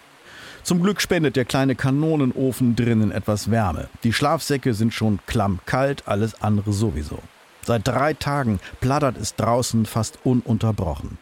Zum 0.62 0.84
Glück 0.84 1.02
spendet 1.02 1.36
der 1.36 1.46
kleine 1.46 1.74
Kanonenofen 1.74 2.76
drinnen 2.76 3.12
etwas 3.12 3.50
Wärme. 3.50 3.90
Die 4.04 4.14
Schlafsäcke 4.14 4.76
sind 4.76 4.94
schon 4.94 5.20
klammkalt, 5.26 6.04
alles 6.08 6.44
andere 6.44 6.74
sowieso. 6.74 7.18
Seit 7.66 7.88
drei 7.88 8.14
Tagen 8.14 8.60
plattert 8.80 9.18
es 9.18 9.36
draußen 9.36 9.88
fast 9.88 10.20
ununterbrochen. 10.24 11.18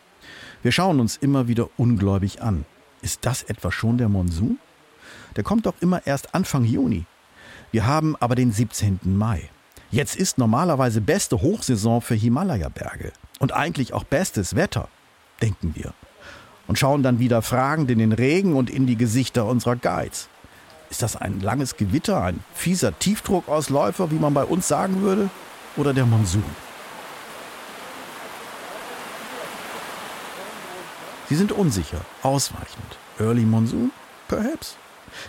Wir 0.63 0.73
schauen 0.73 0.99
uns 0.99 1.15
immer 1.15 1.47
wieder 1.47 1.69
ungläubig 1.77 2.41
an. 2.41 2.65
Ist 3.01 3.25
das 3.25 3.43
etwa 3.43 3.71
schon 3.71 3.97
der 3.97 4.09
Monsun? 4.09 4.59
Der 5.37 5.45
kommt 5.45 5.65
doch 5.65 5.75
immer 5.79 6.05
erst 6.05 6.35
Anfang 6.35 6.65
Juni. 6.65 7.05
Wir 7.71 7.85
haben 7.85 8.17
aber 8.17 8.35
den 8.35 8.51
17. 8.51 8.99
Mai. 9.05 9.49
Jetzt 9.89 10.17
ist 10.17 10.37
normalerweise 10.37 10.99
beste 10.99 11.41
Hochsaison 11.41 12.01
für 12.01 12.15
Himalaya-Berge 12.15 13.13
und 13.39 13.53
eigentlich 13.53 13.93
auch 13.93 14.03
bestes 14.03 14.55
Wetter, 14.55 14.89
denken 15.41 15.73
wir. 15.75 15.93
Und 16.67 16.77
schauen 16.77 17.03
dann 17.03 17.19
wieder 17.19 17.41
fragend 17.41 17.89
in 17.89 17.99
den 17.99 18.11
Regen 18.11 18.53
und 18.55 18.69
in 18.69 18.85
die 18.85 18.97
Gesichter 18.97 19.45
unserer 19.45 19.77
Guides. 19.77 20.27
Ist 20.89 21.01
das 21.01 21.15
ein 21.15 21.39
langes 21.39 21.77
Gewitter, 21.77 22.21
ein 22.21 22.43
fieser 22.53 22.97
Tiefdruckausläufer, 22.99 24.11
wie 24.11 24.19
man 24.19 24.33
bei 24.33 24.43
uns 24.43 24.67
sagen 24.67 25.01
würde? 25.01 25.29
Oder 25.77 25.93
der 25.93 26.05
Monsun? 26.05 26.43
Sie 31.29 31.35
sind 31.35 31.51
unsicher, 31.53 32.01
ausweichend. 32.23 32.97
Early 33.19 33.43
Monsoon? 33.43 33.91
Perhaps. 34.27 34.77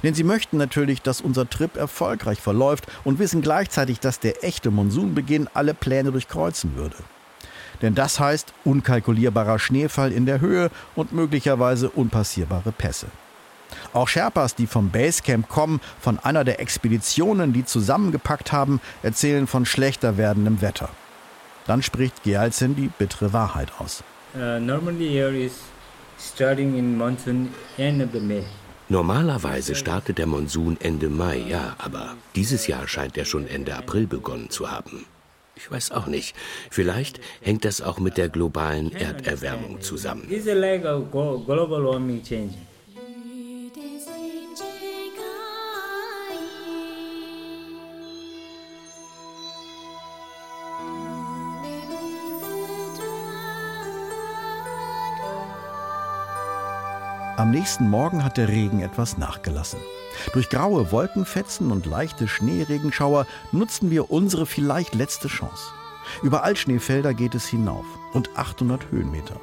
Denn 0.03 0.15
sie 0.15 0.25
möchten 0.25 0.57
natürlich, 0.57 1.03
dass 1.03 1.21
unser 1.21 1.49
Trip 1.49 1.77
erfolgreich 1.77 2.41
verläuft 2.41 2.87
und 3.05 3.19
wissen 3.19 3.43
gleichzeitig, 3.43 4.01
dass 4.01 4.21
der 4.21 4.45
echte 4.45 4.71
Monsunbeginn 4.71 5.49
alle 5.55 5.75
Pläne 5.75 6.13
durchkreuzen 6.13 6.77
würde. 6.77 6.97
Denn 7.83 7.95
das 7.95 8.19
heißt 8.19 8.53
unkalkulierbarer 8.65 9.59
Schneefall 9.59 10.13
in 10.13 10.27
der 10.27 10.41
Höhe 10.41 10.71
und 10.97 11.13
möglicherweise 11.13 11.91
unpassierbare 11.91 12.73
Pässe. 12.73 13.07
Auch 13.93 14.09
Sherpas, 14.09 14.55
die 14.55 14.67
vom 14.67 14.91
Basecamp 14.91 15.49
kommen, 15.49 15.81
von 16.01 16.19
einer 16.19 16.45
der 16.45 16.61
Expeditionen, 16.61 17.53
die 17.53 17.65
zusammengepackt 17.65 18.53
haben, 18.53 18.81
erzählen 19.03 19.47
von 19.47 19.67
schlechter 19.67 20.17
werdendem 20.17 20.61
Wetter. 20.61 20.89
Dann 21.67 21.83
spricht 21.83 22.23
Gyaltsen 22.23 22.77
die 22.77 22.89
bittere 22.89 23.33
Wahrheit 23.33 23.73
aus. 23.79 24.03
Uh, 24.35 24.59
normally 24.59 25.09
here 25.09 25.37
is 25.37 25.53
starting 26.19 26.77
in 26.79 26.97
monsoon 26.97 27.49
end 27.77 28.03
of 28.03 28.09
the 28.13 28.21
May. 28.21 28.45
Normalerweise 28.91 29.75
startet 29.75 30.17
der 30.17 30.27
Monsun 30.27 30.79
Ende 30.81 31.11
Mai, 31.11 31.45
ja, 31.47 31.77
aber 31.77 32.17
dieses 32.35 32.67
Jahr 32.67 32.89
scheint 32.89 33.19
er 33.19 33.27
schon 33.27 33.47
Ende 33.47 33.77
April 33.77 34.07
begonnen 34.07 34.49
zu 34.49 34.71
haben. 34.71 35.05
Ich 35.57 35.71
weiß 35.71 35.91
auch 35.91 36.07
nicht. 36.07 36.35
Vielleicht 36.71 37.21
hängt 37.43 37.67
das 37.67 37.83
auch 37.83 37.99
mit 37.99 38.17
der 38.17 38.31
globalen 38.31 38.93
Erderwärmung 38.93 39.83
zusammen. 39.83 40.27
Am 57.39 57.53
nächsten 57.53 57.89
Morgen 57.89 58.25
hat 58.25 58.37
der 58.37 58.49
Regen 58.49 58.81
etwas 58.81 59.17
nachgelassen. 59.17 59.79
Durch 60.33 60.49
graue 60.49 60.91
Wolkenfetzen 60.91 61.71
und 61.71 61.87
leichte 61.87 62.27
Schneeregenschauer 62.27 63.29
nutzen 63.53 63.93
wir 63.93 64.11
unsere 64.11 64.45
vielleicht 64.45 64.97
letzte 64.97 65.29
Chance. 65.29 65.71
Über 66.25 66.43
Altschneefelder 66.43 67.15
geht 67.15 67.37
es 67.37 67.47
hinauf 67.47 67.85
und 68.13 68.37
800 68.37 68.91
Höhenmeter. 68.91 69.37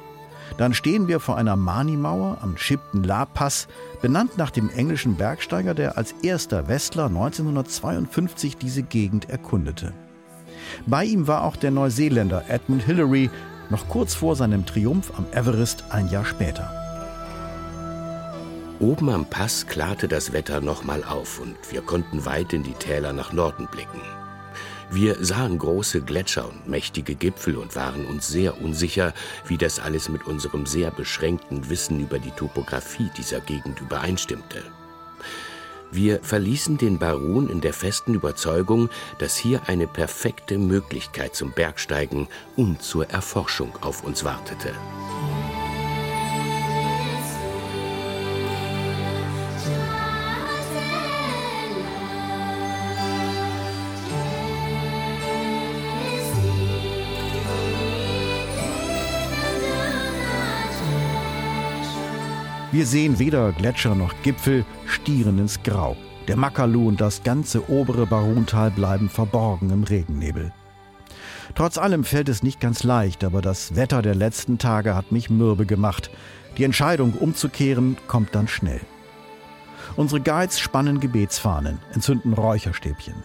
Dann 0.58 0.74
stehen 0.74 1.08
wir 1.08 1.20
vor 1.20 1.38
einer 1.38 1.56
Mani-Mauer 1.56 2.36
am 2.42 2.58
Shipton 2.58 3.02
La 3.02 3.24
Pass, 3.24 3.66
benannt 4.02 4.36
nach 4.36 4.50
dem 4.50 4.68
englischen 4.68 5.16
Bergsteiger, 5.16 5.72
der 5.72 5.96
als 5.96 6.12
erster 6.20 6.68
Westler 6.68 7.06
1952 7.06 8.58
diese 8.58 8.82
Gegend 8.82 9.30
erkundete. 9.30 9.94
Bei 10.86 11.02
ihm 11.02 11.26
war 11.26 11.44
auch 11.44 11.56
der 11.56 11.70
Neuseeländer 11.70 12.44
Edmund 12.48 12.82
Hillary 12.82 13.30
noch 13.70 13.88
kurz 13.88 14.14
vor 14.14 14.36
seinem 14.36 14.66
Triumph 14.66 15.14
am 15.16 15.24
Everest 15.32 15.84
ein 15.88 16.10
Jahr 16.10 16.26
später. 16.26 16.75
Oben 18.78 19.08
am 19.08 19.24
Pass 19.24 19.66
klarte 19.66 20.06
das 20.06 20.34
Wetter 20.34 20.60
nochmal 20.60 21.02
auf 21.02 21.40
und 21.40 21.56
wir 21.70 21.80
konnten 21.80 22.26
weit 22.26 22.52
in 22.52 22.62
die 22.62 22.74
Täler 22.74 23.14
nach 23.14 23.32
Norden 23.32 23.68
blicken. 23.68 24.02
Wir 24.90 25.16
sahen 25.24 25.58
große 25.58 26.02
Gletscher 26.02 26.46
und 26.46 26.68
mächtige 26.68 27.14
Gipfel 27.14 27.56
und 27.56 27.74
waren 27.74 28.04
uns 28.04 28.28
sehr 28.28 28.60
unsicher, 28.60 29.14
wie 29.46 29.56
das 29.56 29.80
alles 29.80 30.10
mit 30.10 30.26
unserem 30.26 30.66
sehr 30.66 30.90
beschränkten 30.90 31.70
Wissen 31.70 32.00
über 32.00 32.18
die 32.18 32.30
Topographie 32.32 33.10
dieser 33.16 33.40
Gegend 33.40 33.80
übereinstimmte. 33.80 34.62
Wir 35.90 36.20
verließen 36.22 36.76
den 36.76 36.98
Barun 36.98 37.48
in 37.48 37.62
der 37.62 37.72
festen 37.72 38.12
Überzeugung, 38.12 38.90
dass 39.18 39.36
hier 39.36 39.62
eine 39.68 39.86
perfekte 39.86 40.58
Möglichkeit 40.58 41.34
zum 41.34 41.52
Bergsteigen 41.52 42.28
und 42.56 42.82
zur 42.82 43.08
Erforschung 43.08 43.72
auf 43.80 44.04
uns 44.04 44.22
wartete. 44.22 44.74
Wir 62.76 62.84
sehen 62.84 63.18
weder 63.18 63.52
Gletscher 63.52 63.94
noch 63.94 64.12
Gipfel, 64.22 64.66
stieren 64.84 65.38
ins 65.38 65.62
Grau. 65.62 65.96
Der 66.28 66.36
Makalu 66.36 66.88
und 66.88 67.00
das 67.00 67.22
ganze 67.22 67.70
obere 67.70 68.04
Baruntal 68.04 68.70
bleiben 68.70 69.08
verborgen 69.08 69.70
im 69.70 69.82
Regennebel. 69.82 70.52
Trotz 71.54 71.78
allem 71.78 72.04
fällt 72.04 72.28
es 72.28 72.42
nicht 72.42 72.60
ganz 72.60 72.84
leicht, 72.84 73.24
aber 73.24 73.40
das 73.40 73.76
Wetter 73.76 74.02
der 74.02 74.14
letzten 74.14 74.58
Tage 74.58 74.94
hat 74.94 75.10
mich 75.10 75.30
mürbe 75.30 75.64
gemacht. 75.64 76.10
Die 76.58 76.64
Entscheidung 76.64 77.14
umzukehren 77.14 77.96
kommt 78.08 78.34
dann 78.34 78.46
schnell. 78.46 78.82
Unsere 79.96 80.20
Guides 80.20 80.60
spannen 80.60 81.00
Gebetsfahnen, 81.00 81.78
entzünden 81.94 82.34
Räucherstäbchen. 82.34 83.24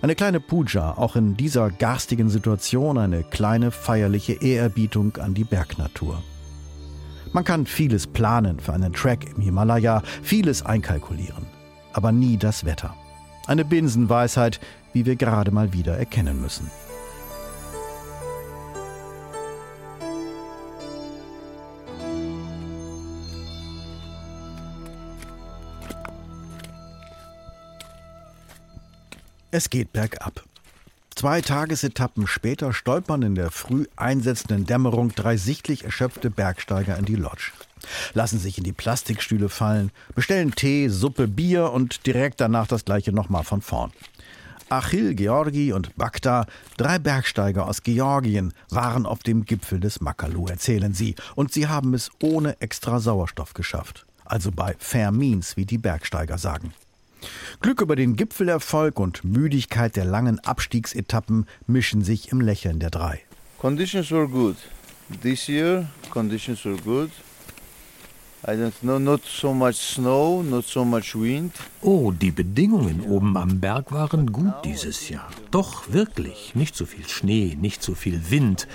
Eine 0.00 0.14
kleine 0.14 0.40
Puja, 0.40 0.96
auch 0.96 1.14
in 1.14 1.36
dieser 1.36 1.70
garstigen 1.70 2.30
Situation 2.30 2.96
eine 2.96 3.22
kleine 3.22 3.70
feierliche 3.70 4.42
Ehrerbietung 4.42 5.18
an 5.18 5.34
die 5.34 5.44
Bergnatur. 5.44 6.22
Man 7.32 7.44
kann 7.44 7.66
vieles 7.66 8.06
planen 8.06 8.58
für 8.58 8.72
einen 8.72 8.92
Track 8.92 9.26
im 9.36 9.42
Himalaya, 9.42 10.02
vieles 10.22 10.64
einkalkulieren, 10.64 11.46
aber 11.92 12.10
nie 12.10 12.36
das 12.36 12.64
Wetter. 12.64 12.94
Eine 13.46 13.64
Binsenweisheit, 13.64 14.60
wie 14.92 15.04
wir 15.04 15.16
gerade 15.16 15.50
mal 15.50 15.72
wieder 15.72 15.96
erkennen 15.96 16.40
müssen. 16.40 16.70
Es 29.50 29.70
geht 29.70 29.92
bergab. 29.92 30.47
Zwei 31.18 31.40
Tagesetappen 31.40 32.28
später 32.28 32.72
stolpern 32.72 33.22
in 33.22 33.34
der 33.34 33.50
früh 33.50 33.86
einsetzenden 33.96 34.66
Dämmerung 34.66 35.12
drei 35.16 35.36
sichtlich 35.36 35.82
erschöpfte 35.82 36.30
Bergsteiger 36.30 36.96
in 36.96 37.06
die 37.06 37.16
Lodge. 37.16 37.50
Lassen 38.14 38.38
sich 38.38 38.56
in 38.56 38.62
die 38.62 38.72
Plastikstühle 38.72 39.48
fallen, 39.48 39.90
bestellen 40.14 40.52
Tee, 40.52 40.86
Suppe, 40.86 41.26
Bier 41.26 41.72
und 41.72 42.06
direkt 42.06 42.40
danach 42.40 42.68
das 42.68 42.84
gleiche 42.84 43.10
nochmal 43.10 43.42
von 43.42 43.62
vorn. 43.62 43.90
Achil, 44.68 45.16
Georgi 45.16 45.72
und 45.72 45.96
Bakta, 45.96 46.46
drei 46.76 47.00
Bergsteiger 47.00 47.66
aus 47.66 47.82
Georgien, 47.82 48.54
waren 48.70 49.04
auf 49.04 49.24
dem 49.24 49.44
Gipfel 49.44 49.80
des 49.80 50.00
Makalu, 50.00 50.46
erzählen 50.46 50.94
sie, 50.94 51.16
und 51.34 51.52
sie 51.52 51.66
haben 51.66 51.94
es 51.94 52.12
ohne 52.22 52.60
extra 52.60 53.00
Sauerstoff 53.00 53.54
geschafft. 53.54 54.06
Also 54.24 54.52
bei 54.52 54.76
Fair 54.78 55.10
Means, 55.10 55.56
wie 55.56 55.66
die 55.66 55.78
Bergsteiger 55.78 56.38
sagen. 56.38 56.72
Glück 57.60 57.80
über 57.80 57.96
den 57.96 58.16
Gipfelerfolg 58.16 58.98
und 59.00 59.24
Müdigkeit 59.24 59.96
der 59.96 60.04
langen 60.04 60.38
Abstiegsetappen 60.40 61.46
mischen 61.66 62.02
sich 62.02 62.30
im 62.32 62.40
Lächeln 62.40 62.78
der 62.78 62.90
drei. 62.90 63.20
Conditions 63.58 64.10
were 64.10 64.28
good. 64.28 64.56
This 65.22 65.48
year 65.48 65.88
conditions 66.10 66.64
were 66.64 66.76
good. 66.76 67.10
I 68.46 68.52
don't 68.52 68.72
know, 68.82 69.00
not 69.00 69.24
so 69.24 69.52
much 69.52 69.74
snow, 69.74 70.44
not 70.44 70.64
so 70.64 70.84
much 70.84 71.16
wind. 71.16 71.54
Oh, 71.82 72.12
die 72.12 72.30
Bedingungen 72.30 73.00
oben 73.00 73.36
am 73.36 73.58
Berg 73.58 73.90
waren 73.90 74.32
gut 74.32 74.54
dieses 74.64 75.08
Jahr. 75.08 75.28
Doch 75.50 75.92
wirklich, 75.92 76.54
nicht 76.54 76.76
so 76.76 76.86
viel 76.86 77.08
Schnee, 77.08 77.56
nicht 77.60 77.82
so 77.82 77.94
viel 77.96 78.30
Wind. 78.30 78.68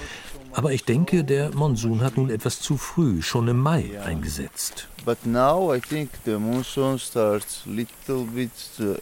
Aber 0.54 0.72
ich 0.72 0.86
denke, 0.86 1.24
der 1.24 1.54
Monsun 1.56 2.02
hat 2.02 2.18
nun 2.18 2.30
etwas 2.30 2.62
zu 2.62 2.78
früh, 2.78 3.22
schon 3.22 3.48
im 3.48 3.60
Mai, 3.60 4.00
eingesetzt. 4.04 4.88
But 5.04 5.26
now 5.26 5.74
I 5.74 5.82
think 5.82 6.12
the 6.26 6.38
monsoon 6.38 7.00
starts 7.00 7.64
little 7.66 8.26
bit 8.34 8.52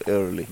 early 0.06 0.46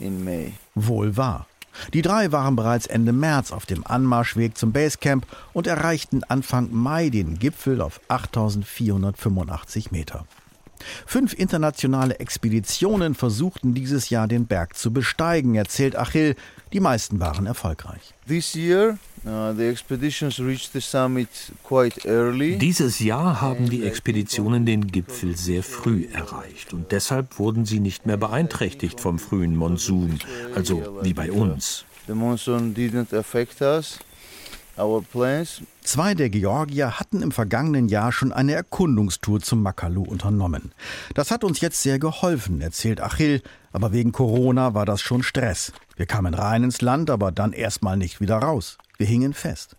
in 0.00 0.24
May. 0.24 0.54
Wohl 0.74 1.16
wahr. 1.16 1.46
Die 1.94 2.02
drei 2.02 2.32
waren 2.32 2.56
bereits 2.56 2.86
Ende 2.86 3.12
März 3.12 3.52
auf 3.52 3.64
dem 3.64 3.86
Anmarschweg 3.86 4.58
zum 4.58 4.72
Basecamp 4.72 5.26
und 5.52 5.66
erreichten 5.66 6.24
Anfang 6.24 6.68
Mai 6.72 7.08
den 7.10 7.38
Gipfel 7.38 7.80
auf 7.80 8.00
8485 8.08 9.92
Meter. 9.92 10.26
Fünf 11.06 11.34
internationale 11.34 12.18
Expeditionen 12.20 13.14
versuchten 13.14 13.74
dieses 13.74 14.10
Jahr 14.10 14.28
den 14.28 14.46
Berg 14.46 14.76
zu 14.76 14.92
besteigen, 14.92 15.54
erzählt 15.54 15.96
Achill. 15.96 16.36
Die 16.72 16.80
meisten 16.80 17.20
waren 17.20 17.46
erfolgreich. 17.46 18.14
This 18.26 18.54
year 18.54 18.98
Dieses 22.58 23.00
Jahr 23.00 23.40
haben 23.40 23.68
die 23.68 23.84
Expeditionen 23.84 24.64
den 24.64 24.86
Gipfel 24.86 25.36
sehr 25.36 25.62
früh 25.62 26.06
erreicht 26.12 26.72
und 26.72 26.90
deshalb 26.90 27.38
wurden 27.38 27.66
sie 27.66 27.80
nicht 27.80 28.06
mehr 28.06 28.16
beeinträchtigt 28.16 29.00
vom 29.00 29.18
frühen 29.18 29.56
Monsun, 29.56 30.18
also 30.54 31.00
wie 31.02 31.12
bei 31.12 31.30
uns. 31.30 31.84
Zwei 35.82 36.14
der 36.14 36.30
Georgier 36.30 36.98
hatten 36.98 37.22
im 37.22 37.32
vergangenen 37.32 37.88
Jahr 37.88 38.12
schon 38.12 38.32
eine 38.32 38.52
Erkundungstour 38.52 39.40
zum 39.40 39.62
Makalu 39.62 40.02
unternommen. 40.02 40.72
Das 41.14 41.30
hat 41.30 41.44
uns 41.44 41.60
jetzt 41.60 41.82
sehr 41.82 41.98
geholfen, 41.98 42.60
erzählt 42.60 43.00
Achill, 43.00 43.42
aber 43.72 43.92
wegen 43.92 44.12
Corona 44.12 44.74
war 44.74 44.86
das 44.86 45.00
schon 45.00 45.22
Stress. 45.22 45.72
Wir 45.96 46.06
kamen 46.06 46.34
rein 46.34 46.64
ins 46.64 46.80
Land, 46.80 47.10
aber 47.10 47.32
dann 47.32 47.52
erstmal 47.52 47.96
nicht 47.96 48.20
wieder 48.20 48.36
raus. 48.36 48.78
Wir 48.98 49.06
hingen 49.06 49.34
fest. 49.34 49.76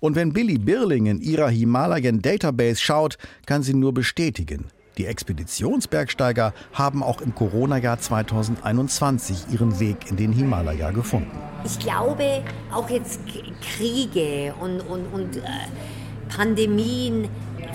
Und 0.00 0.16
wenn 0.16 0.32
Billy 0.32 0.58
Birling 0.58 1.06
in 1.06 1.20
ihrer 1.20 1.48
Himalayan 1.48 2.20
Database 2.20 2.80
schaut, 2.80 3.18
kann 3.46 3.62
sie 3.62 3.74
nur 3.74 3.94
bestätigen, 3.94 4.66
die 4.98 5.06
Expeditionsbergsteiger 5.06 6.52
haben 6.72 7.02
auch 7.02 7.20
im 7.20 7.34
Corona-Jahr 7.34 7.98
2021 7.98 9.52
ihren 9.52 9.80
Weg 9.80 10.10
in 10.10 10.16
den 10.16 10.32
Himalaya 10.32 10.90
gefunden. 10.90 11.38
Ich 11.64 11.78
glaube, 11.78 12.42
auch 12.72 12.90
jetzt 12.90 13.20
Kriege 13.76 14.54
und, 14.60 14.80
und, 14.80 15.06
und 15.12 15.36
äh, 15.36 15.40
Pandemien, 16.34 17.28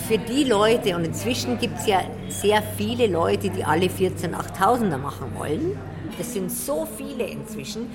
für 0.07 0.17
die 0.17 0.43
Leute, 0.43 0.95
und 0.95 1.05
inzwischen 1.05 1.57
gibt 1.57 1.79
es 1.79 1.87
ja 1.87 2.01
sehr 2.29 2.61
viele 2.77 3.07
Leute, 3.07 3.49
die 3.49 3.63
alle 3.63 3.89
14 3.89 4.35
8000er 4.35 4.97
machen 4.97 5.31
wollen, 5.35 5.77
das 6.17 6.33
sind 6.33 6.51
so 6.51 6.87
viele 6.97 7.25
inzwischen, 7.25 7.87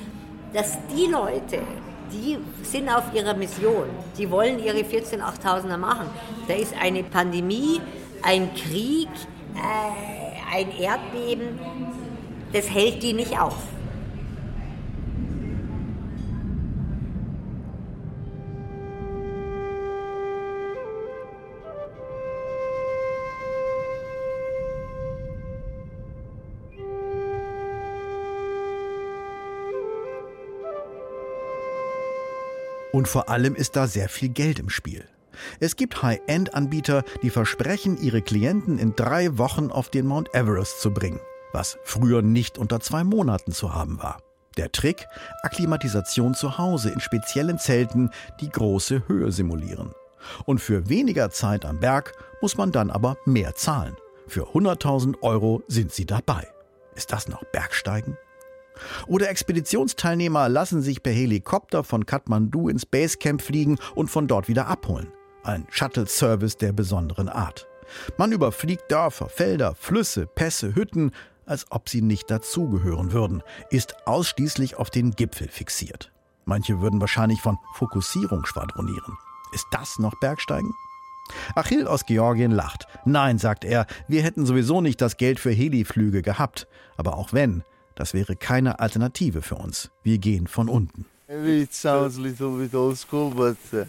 dass 0.52 0.78
die 0.94 1.10
Leute, 1.10 1.60
die 2.12 2.38
sind 2.62 2.88
auf 2.88 3.04
ihrer 3.14 3.34
Mission. 3.34 3.86
Die 4.18 4.30
wollen 4.30 4.62
ihre 4.62 4.84
14 4.84 5.22
8000er 5.22 5.76
machen. 5.76 6.06
Da 6.46 6.54
ist 6.54 6.74
eine 6.80 7.02
Pandemie, 7.02 7.80
ein 8.22 8.54
Krieg, 8.54 9.08
äh, 9.54 10.56
ein 10.56 10.70
Erdbeben, 10.78 11.58
das 12.52 12.70
hält 12.70 13.02
die 13.02 13.12
nicht 13.12 13.38
auf. 13.38 13.56
Und 32.92 33.08
vor 33.08 33.30
allem 33.30 33.54
ist 33.54 33.74
da 33.74 33.86
sehr 33.86 34.08
viel 34.10 34.28
Geld 34.28 34.58
im 34.58 34.68
Spiel. 34.68 35.11
Es 35.60 35.76
gibt 35.76 36.02
High-End-Anbieter, 36.02 37.04
die 37.22 37.30
versprechen, 37.30 37.98
ihre 38.00 38.22
Klienten 38.22 38.78
in 38.78 38.94
drei 38.94 39.38
Wochen 39.38 39.70
auf 39.70 39.90
den 39.90 40.06
Mount 40.06 40.34
Everest 40.34 40.80
zu 40.80 40.92
bringen, 40.92 41.20
was 41.52 41.78
früher 41.84 42.22
nicht 42.22 42.58
unter 42.58 42.80
zwei 42.80 43.04
Monaten 43.04 43.52
zu 43.52 43.74
haben 43.74 44.02
war. 44.02 44.18
Der 44.56 44.70
Trick? 44.70 45.06
Akklimatisation 45.42 46.34
zu 46.34 46.58
Hause 46.58 46.90
in 46.90 47.00
speziellen 47.00 47.58
Zelten, 47.58 48.10
die 48.40 48.50
große 48.50 49.08
Höhe 49.08 49.32
simulieren. 49.32 49.92
Und 50.44 50.60
für 50.60 50.88
weniger 50.88 51.30
Zeit 51.30 51.64
am 51.64 51.80
Berg 51.80 52.12
muss 52.40 52.56
man 52.56 52.70
dann 52.70 52.90
aber 52.90 53.16
mehr 53.24 53.54
zahlen. 53.54 53.96
Für 54.26 54.48
100.000 54.48 55.22
Euro 55.22 55.62
sind 55.68 55.92
sie 55.92 56.06
dabei. 56.06 56.46
Ist 56.94 57.12
das 57.12 57.28
noch 57.28 57.42
Bergsteigen? 57.44 58.16
Oder 59.06 59.28
Expeditionsteilnehmer 59.30 60.48
lassen 60.48 60.82
sich 60.82 61.02
per 61.02 61.12
Helikopter 61.12 61.84
von 61.84 62.06
Kathmandu 62.06 62.68
ins 62.68 62.86
Basecamp 62.86 63.42
fliegen 63.42 63.78
und 63.94 64.08
von 64.08 64.28
dort 64.28 64.48
wieder 64.48 64.66
abholen. 64.66 65.12
Ein 65.44 65.66
Shuttle-Service 65.70 66.56
der 66.56 66.72
besonderen 66.72 67.28
Art. 67.28 67.66
Man 68.16 68.32
überfliegt 68.32 68.90
Dörfer, 68.90 69.28
Felder, 69.28 69.74
Flüsse, 69.74 70.26
Pässe, 70.26 70.74
Hütten, 70.74 71.10
als 71.46 71.66
ob 71.70 71.88
sie 71.88 72.00
nicht 72.00 72.30
dazugehören 72.30 73.12
würden, 73.12 73.42
ist 73.68 74.06
ausschließlich 74.06 74.76
auf 74.76 74.90
den 74.90 75.10
Gipfel 75.10 75.48
fixiert. 75.48 76.12
Manche 76.44 76.80
würden 76.80 77.00
wahrscheinlich 77.00 77.40
von 77.40 77.58
Fokussierung 77.74 78.46
schwadronieren. 78.46 79.18
Ist 79.52 79.66
das 79.72 79.98
noch 79.98 80.18
Bergsteigen? 80.20 80.72
Achill 81.54 81.86
aus 81.86 82.06
Georgien 82.06 82.52
lacht. 82.52 82.86
Nein, 83.04 83.38
sagt 83.38 83.64
er, 83.64 83.86
wir 84.08 84.22
hätten 84.22 84.46
sowieso 84.46 84.80
nicht 84.80 85.00
das 85.00 85.16
Geld 85.16 85.40
für 85.40 85.50
Heliflüge 85.52 86.22
gehabt. 86.22 86.68
Aber 86.96 87.16
auch 87.16 87.32
wenn, 87.32 87.64
das 87.94 88.14
wäre 88.14 88.36
keine 88.36 88.80
Alternative 88.80 89.42
für 89.42 89.56
uns. 89.56 89.90
Wir 90.02 90.18
gehen 90.18 90.46
von 90.46 90.68
unten. 90.68 91.06
Maybe 91.28 91.62
it 91.62 91.72
sounds 91.72 92.18
a 92.18 92.20
little 92.20 92.50
bit 92.50 92.74
old 92.74 92.98
school, 92.98 93.30
but 93.30 93.56
uh, 93.72 93.86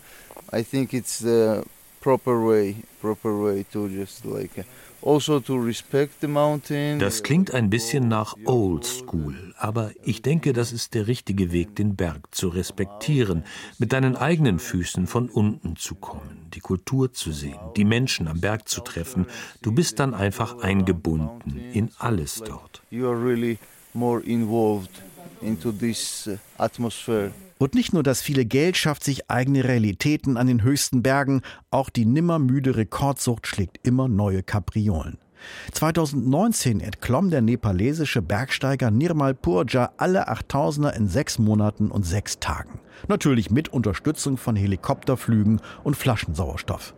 I 0.53 0.63
think 0.63 0.93
it's 0.93 1.19
the 1.19 1.63
proper 1.99 2.45
way, 2.45 2.75
proper 3.01 3.43
way 3.43 3.65
to 3.71 3.87
just 3.87 4.23
like 4.25 4.65
also 5.01 5.39
to 5.39 5.57
respect 5.57 6.21
the 6.21 6.27
mountain. 6.27 6.99
Das 6.99 7.23
klingt 7.23 7.53
ein 7.53 7.69
bisschen 7.69 8.07
nach 8.07 8.35
Old 8.45 8.85
School, 8.85 9.53
aber 9.57 9.91
ich 10.03 10.21
denke, 10.21 10.53
das 10.53 10.71
ist 10.71 10.93
der 10.93 11.07
richtige 11.07 11.51
Weg, 11.51 11.75
den 11.75 11.95
Berg 11.95 12.33
zu 12.35 12.49
respektieren, 12.49 13.43
mit 13.79 13.93
deinen 13.93 14.15
eigenen 14.15 14.59
Füßen 14.59 15.07
von 15.07 15.29
unten 15.29 15.75
zu 15.75 15.95
kommen, 15.95 16.47
die 16.53 16.59
Kultur 16.59 17.13
zu 17.13 17.31
sehen, 17.31 17.59
die 17.75 17.85
Menschen 17.85 18.27
am 18.27 18.39
Berg 18.39 18.69
zu 18.69 18.81
treffen. 18.81 19.25
Du 19.61 19.71
bist 19.71 19.99
dann 19.99 20.13
einfach 20.13 20.59
eingebunden 20.59 21.59
in 21.73 21.89
alles 21.97 22.43
dort. 22.45 22.81
You 22.91 23.07
are 23.07 23.17
really 23.17 23.57
more 23.93 24.21
involved 24.21 25.01
into 25.41 25.71
this 25.71 26.27
uh, 26.27 26.37
atmosphere. 26.57 27.31
Und 27.63 27.75
nicht 27.75 27.93
nur 27.93 28.03
das 28.03 28.21
viele 28.21 28.43
Geld 28.43 28.75
schafft 28.75 29.05
sich 29.05 29.31
eigene 29.31 29.63
Realitäten 29.63 30.35
an 30.35 30.47
den 30.47 30.63
höchsten 30.63 31.01
Bergen, 31.01 31.43
auch 31.71 31.89
die 31.89 32.03
nimmermüde 32.03 32.75
Rekordsucht 32.75 33.47
schlägt 33.47 33.87
immer 33.87 34.09
neue 34.09 34.43
Kapriolen. 34.43 35.17
2019 35.71 36.81
entklomm 36.81 37.29
der 37.29 37.41
nepalesische 37.41 38.21
Bergsteiger 38.21 38.91
Nirmal 38.91 39.33
Purja 39.33 39.93
alle 39.95 40.27
8000er 40.27 40.89
in 40.89 41.07
sechs 41.07 41.39
Monaten 41.39 41.89
und 41.89 42.05
sechs 42.05 42.37
Tagen. 42.39 42.81
Natürlich 43.07 43.49
mit 43.49 43.69
Unterstützung 43.69 44.35
von 44.35 44.57
Helikopterflügen 44.57 45.61
und 45.85 45.95
Flaschensauerstoff. 45.95 46.93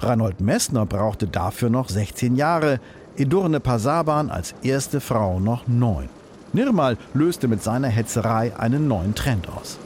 Reinhold 0.00 0.40
Messner 0.40 0.86
brauchte 0.86 1.26
dafür 1.26 1.68
noch 1.68 1.90
16 1.90 2.34
Jahre, 2.34 2.80
Edurne 3.18 3.60
Pasaban 3.60 4.30
als 4.30 4.54
erste 4.62 5.02
Frau 5.02 5.38
noch 5.38 5.68
neun. 5.68 6.08
Nirmal 6.54 6.96
löste 7.12 7.46
mit 7.46 7.62
seiner 7.62 7.88
Hetzerei 7.88 8.56
einen 8.56 8.88
neuen 8.88 9.14
Trend 9.14 9.50
aus. 9.50 9.78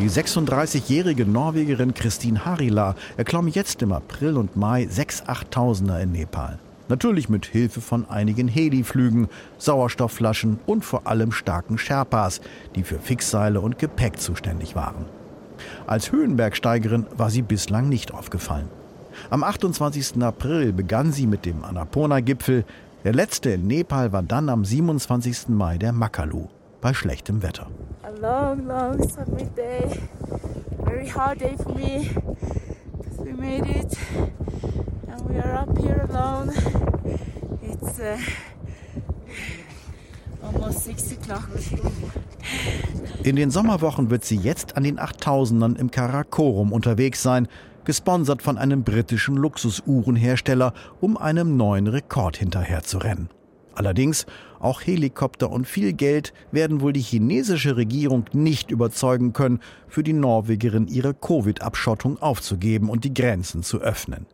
Die 0.00 0.10
36-jährige 0.10 1.24
Norwegerin 1.24 1.94
Christine 1.94 2.44
Harila 2.44 2.96
erklomm 3.16 3.46
jetzt 3.46 3.80
im 3.80 3.92
April 3.92 4.36
und 4.36 4.56
Mai 4.56 4.88
sechs 4.90 5.22
Achttausender 5.28 6.00
in 6.00 6.10
Nepal. 6.10 6.58
Natürlich 6.88 7.28
mit 7.28 7.46
Hilfe 7.46 7.80
von 7.80 8.08
einigen 8.08 8.48
Heliflügen, 8.48 9.28
Sauerstoffflaschen 9.56 10.58
und 10.66 10.84
vor 10.84 11.06
allem 11.06 11.30
starken 11.30 11.78
Sherpas, 11.78 12.40
die 12.74 12.82
für 12.82 12.98
Fixseile 12.98 13.60
und 13.60 13.78
Gepäck 13.78 14.18
zuständig 14.18 14.74
waren. 14.74 15.04
Als 15.86 16.10
Höhenbergsteigerin 16.10 17.06
war 17.16 17.30
sie 17.30 17.42
bislang 17.42 17.88
nicht 17.88 18.12
aufgefallen. 18.12 18.68
Am 19.30 19.44
28. 19.44 20.20
April 20.20 20.72
begann 20.72 21.12
sie 21.12 21.28
mit 21.28 21.44
dem 21.44 21.62
Annapurna-Gipfel. 21.62 22.64
Der 23.04 23.12
letzte 23.12 23.50
in 23.50 23.68
Nepal 23.68 24.12
war 24.12 24.24
dann 24.24 24.48
am 24.48 24.64
27. 24.64 25.50
Mai 25.50 25.78
der 25.78 25.92
Makalu 25.92 26.48
bei 26.84 26.92
schlechtem 26.92 27.42
Wetter. 27.42 27.66
A 28.02 28.10
long, 28.20 28.66
long 28.66 29.08
summer 29.08 29.42
day. 29.56 29.88
Very 30.84 31.08
hard 31.08 31.40
day 31.40 31.56
for 31.56 31.72
me. 31.72 32.10
We 33.18 33.32
made 33.32 33.66
it 33.66 33.96
and 35.08 35.26
we 35.26 35.38
are 35.38 35.54
up 35.54 35.78
here 35.78 36.06
alone. 36.10 36.52
It's 37.62 37.98
uh, 37.98 38.18
almost 40.42 40.84
six 40.84 41.10
o'clock. 41.12 41.48
In 43.22 43.36
den 43.36 43.50
Sommerwochen 43.50 44.10
wird 44.10 44.26
sie 44.26 44.36
jetzt 44.36 44.76
an 44.76 44.84
den 44.84 45.00
8000ern 45.00 45.78
im 45.78 45.90
Karakorum 45.90 46.70
unterwegs 46.70 47.22
sein, 47.22 47.48
gesponsert 47.84 48.42
von 48.42 48.58
einem 48.58 48.84
britischen 48.84 49.38
Luxusuhrenhersteller, 49.38 50.74
um 51.00 51.16
einem 51.16 51.56
neuen 51.56 51.86
Rekord 51.86 52.36
hinterherzurennen. 52.36 53.30
Allerdings, 53.74 54.26
auch 54.64 54.80
Helikopter 54.80 55.50
und 55.50 55.66
viel 55.66 55.92
Geld 55.92 56.32
werden 56.50 56.80
wohl 56.80 56.92
die 56.92 57.00
chinesische 57.00 57.76
Regierung 57.76 58.24
nicht 58.32 58.70
überzeugen 58.70 59.32
können, 59.32 59.60
für 59.88 60.02
die 60.02 60.12
Norwegerin 60.12 60.88
ihre 60.88 61.14
Covid-Abschottung 61.14 62.20
aufzugeben 62.20 62.88
und 62.88 63.04
die 63.04 63.14
Grenzen 63.14 63.62
zu 63.62 63.80
öffnen. 63.80 64.26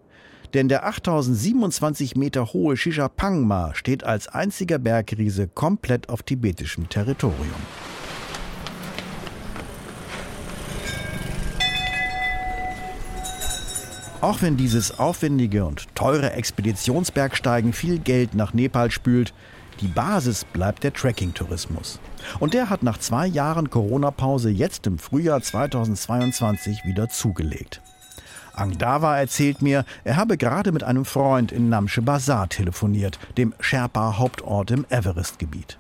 Denn 0.54 0.68
der 0.68 0.86
8027 0.86 2.16
Meter 2.16 2.52
hohe 2.52 2.76
Shishapangma 2.76 3.74
steht 3.74 4.04
als 4.04 4.28
einziger 4.28 4.78
Bergriese 4.78 5.48
komplett 5.48 6.08
auf 6.08 6.22
tibetischem 6.22 6.88
Territorium. 6.88 7.50
Auch 14.20 14.42
wenn 14.42 14.56
dieses 14.56 14.98
aufwendige 14.98 15.64
und 15.64 15.86
teure 15.94 16.32
Expeditionsbergsteigen 16.32 17.72
viel 17.72 17.98
Geld 17.98 18.34
nach 18.34 18.52
Nepal 18.52 18.90
spült, 18.90 19.32
die 19.80 19.88
Basis 19.88 20.44
bleibt 20.44 20.84
der 20.84 20.92
Trekking-Tourismus. 20.92 22.00
Und 22.38 22.54
der 22.54 22.70
hat 22.70 22.82
nach 22.82 22.98
zwei 22.98 23.26
Jahren 23.26 23.70
Corona-Pause 23.70 24.50
jetzt 24.50 24.86
im 24.86 24.98
Frühjahr 24.98 25.40
2022 25.40 26.84
wieder 26.84 27.08
zugelegt. 27.08 27.80
Angdava 28.52 29.16
erzählt 29.16 29.62
mir, 29.62 29.84
er 30.04 30.16
habe 30.16 30.36
gerade 30.36 30.72
mit 30.72 30.84
einem 30.84 31.04
Freund 31.04 31.52
in 31.52 31.68
Namche 31.68 32.02
Bazar 32.02 32.48
telefoniert, 32.48 33.18
dem 33.38 33.54
Sherpa-Hauptort 33.58 34.70
im 34.70 34.84
Everest-Gebiet. 34.90 35.78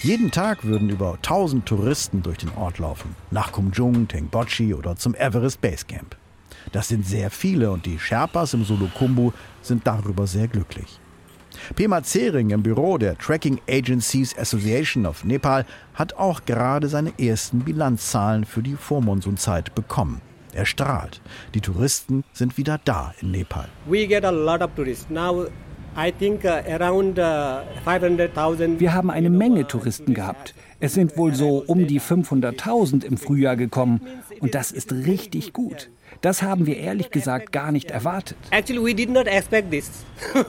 Jeden 0.00 0.30
Tag 0.30 0.64
würden 0.64 0.88
über 0.88 1.14
1000 1.14 1.66
Touristen 1.66 2.22
durch 2.22 2.38
den 2.38 2.54
Ort 2.54 2.78
laufen, 2.78 3.14
nach 3.30 3.52
Kumjung, 3.52 4.08
Tengbochi 4.08 4.72
oder 4.72 4.96
zum 4.96 5.14
Everest 5.14 5.60
Basecamp. 5.60 6.16
Das 6.72 6.88
sind 6.88 7.06
sehr 7.06 7.30
viele 7.30 7.70
und 7.70 7.84
die 7.84 7.98
Sherpas 7.98 8.54
im 8.54 8.64
Sulukumbu 8.64 9.32
sind 9.60 9.86
darüber 9.86 10.26
sehr 10.26 10.48
glücklich. 10.48 10.98
Pema 11.76 12.02
Zering 12.02 12.50
im 12.50 12.62
Büro 12.62 12.98
der 12.98 13.16
Tracking 13.18 13.60
Agencies 13.68 14.36
Association 14.36 15.06
of 15.06 15.24
Nepal 15.24 15.64
hat 15.94 16.14
auch 16.14 16.44
gerade 16.44 16.88
seine 16.88 17.12
ersten 17.18 17.60
Bilanzzahlen 17.60 18.44
für 18.44 18.62
die 18.62 18.76
Vormonsunzeit 18.76 19.74
bekommen. 19.74 20.20
Er 20.52 20.66
strahlt. 20.66 21.20
Die 21.54 21.60
Touristen 21.60 22.22
sind 22.32 22.56
wieder 22.56 22.80
da 22.84 23.12
in 23.20 23.32
Nepal. 23.32 23.68
We 23.86 24.06
get 24.06 24.24
a 24.24 24.30
lot 24.30 24.62
of 24.62 24.70
tourists 24.76 25.10
now. 25.10 25.46
Uh, 25.96 26.08
uh, 26.08 26.10
Wir 28.78 28.92
haben 28.94 29.10
eine 29.10 29.30
Menge 29.30 29.66
Touristen 29.66 30.12
gehabt. 30.14 30.54
Es 30.84 30.92
sind 30.92 31.16
wohl 31.16 31.34
so 31.34 31.64
um 31.66 31.86
die 31.86 31.98
500.000 31.98 33.06
im 33.06 33.16
Frühjahr 33.16 33.56
gekommen. 33.56 34.02
Und 34.40 34.54
das 34.54 34.70
ist 34.70 34.92
richtig 34.92 35.54
gut. 35.54 35.88
Das 36.20 36.42
haben 36.42 36.66
wir 36.66 36.76
ehrlich 36.76 37.10
gesagt 37.10 37.52
gar 37.52 37.72
nicht 37.72 37.90
erwartet. 37.90 38.36
Actually, 38.50 38.84
we 38.84 38.94
did 38.94 39.08
not 39.08 39.26
expect 39.26 39.70
this 39.70 40.04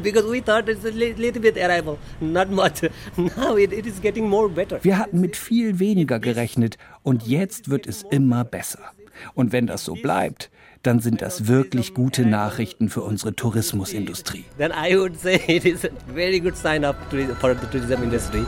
because 0.00 0.30
we 0.30 0.40
thought 0.40 0.68
it's 0.68 0.84
a 0.84 0.90
little 0.90 1.42
bit 1.42 1.56
arrival, 1.56 1.98
not 2.20 2.52
much. 2.52 2.88
Now 3.16 3.56
it, 3.58 3.72
it 3.72 3.84
is 3.84 4.00
getting 4.00 4.28
more 4.28 4.48
better. 4.48 4.78
Wir 4.82 4.96
hatten 4.96 5.20
mit 5.20 5.36
viel 5.36 5.80
weniger 5.80 6.20
gerechnet 6.20 6.78
und 7.02 7.26
jetzt 7.26 7.68
wird 7.68 7.88
es 7.88 8.04
immer 8.08 8.44
besser. 8.44 8.92
Und 9.34 9.50
wenn 9.50 9.66
das 9.66 9.84
so 9.84 9.94
bleibt, 9.94 10.52
dann 10.84 11.00
sind 11.00 11.20
das 11.20 11.48
wirklich 11.48 11.94
gute 11.94 12.24
Nachrichten 12.24 12.90
für 12.90 13.02
unsere 13.02 13.34
Tourismusindustrie. 13.34 14.44
Then 14.56 14.70
I 14.70 14.96
would 14.96 15.18
say 15.18 15.40
it 15.48 15.64
is 15.64 15.84
a 15.84 15.88
very 16.14 16.38
good 16.38 16.56
sign 16.56 16.84
up 16.84 16.94
for 17.40 17.56
the 17.56 17.66
tourism 17.72 18.04
industry. 18.04 18.46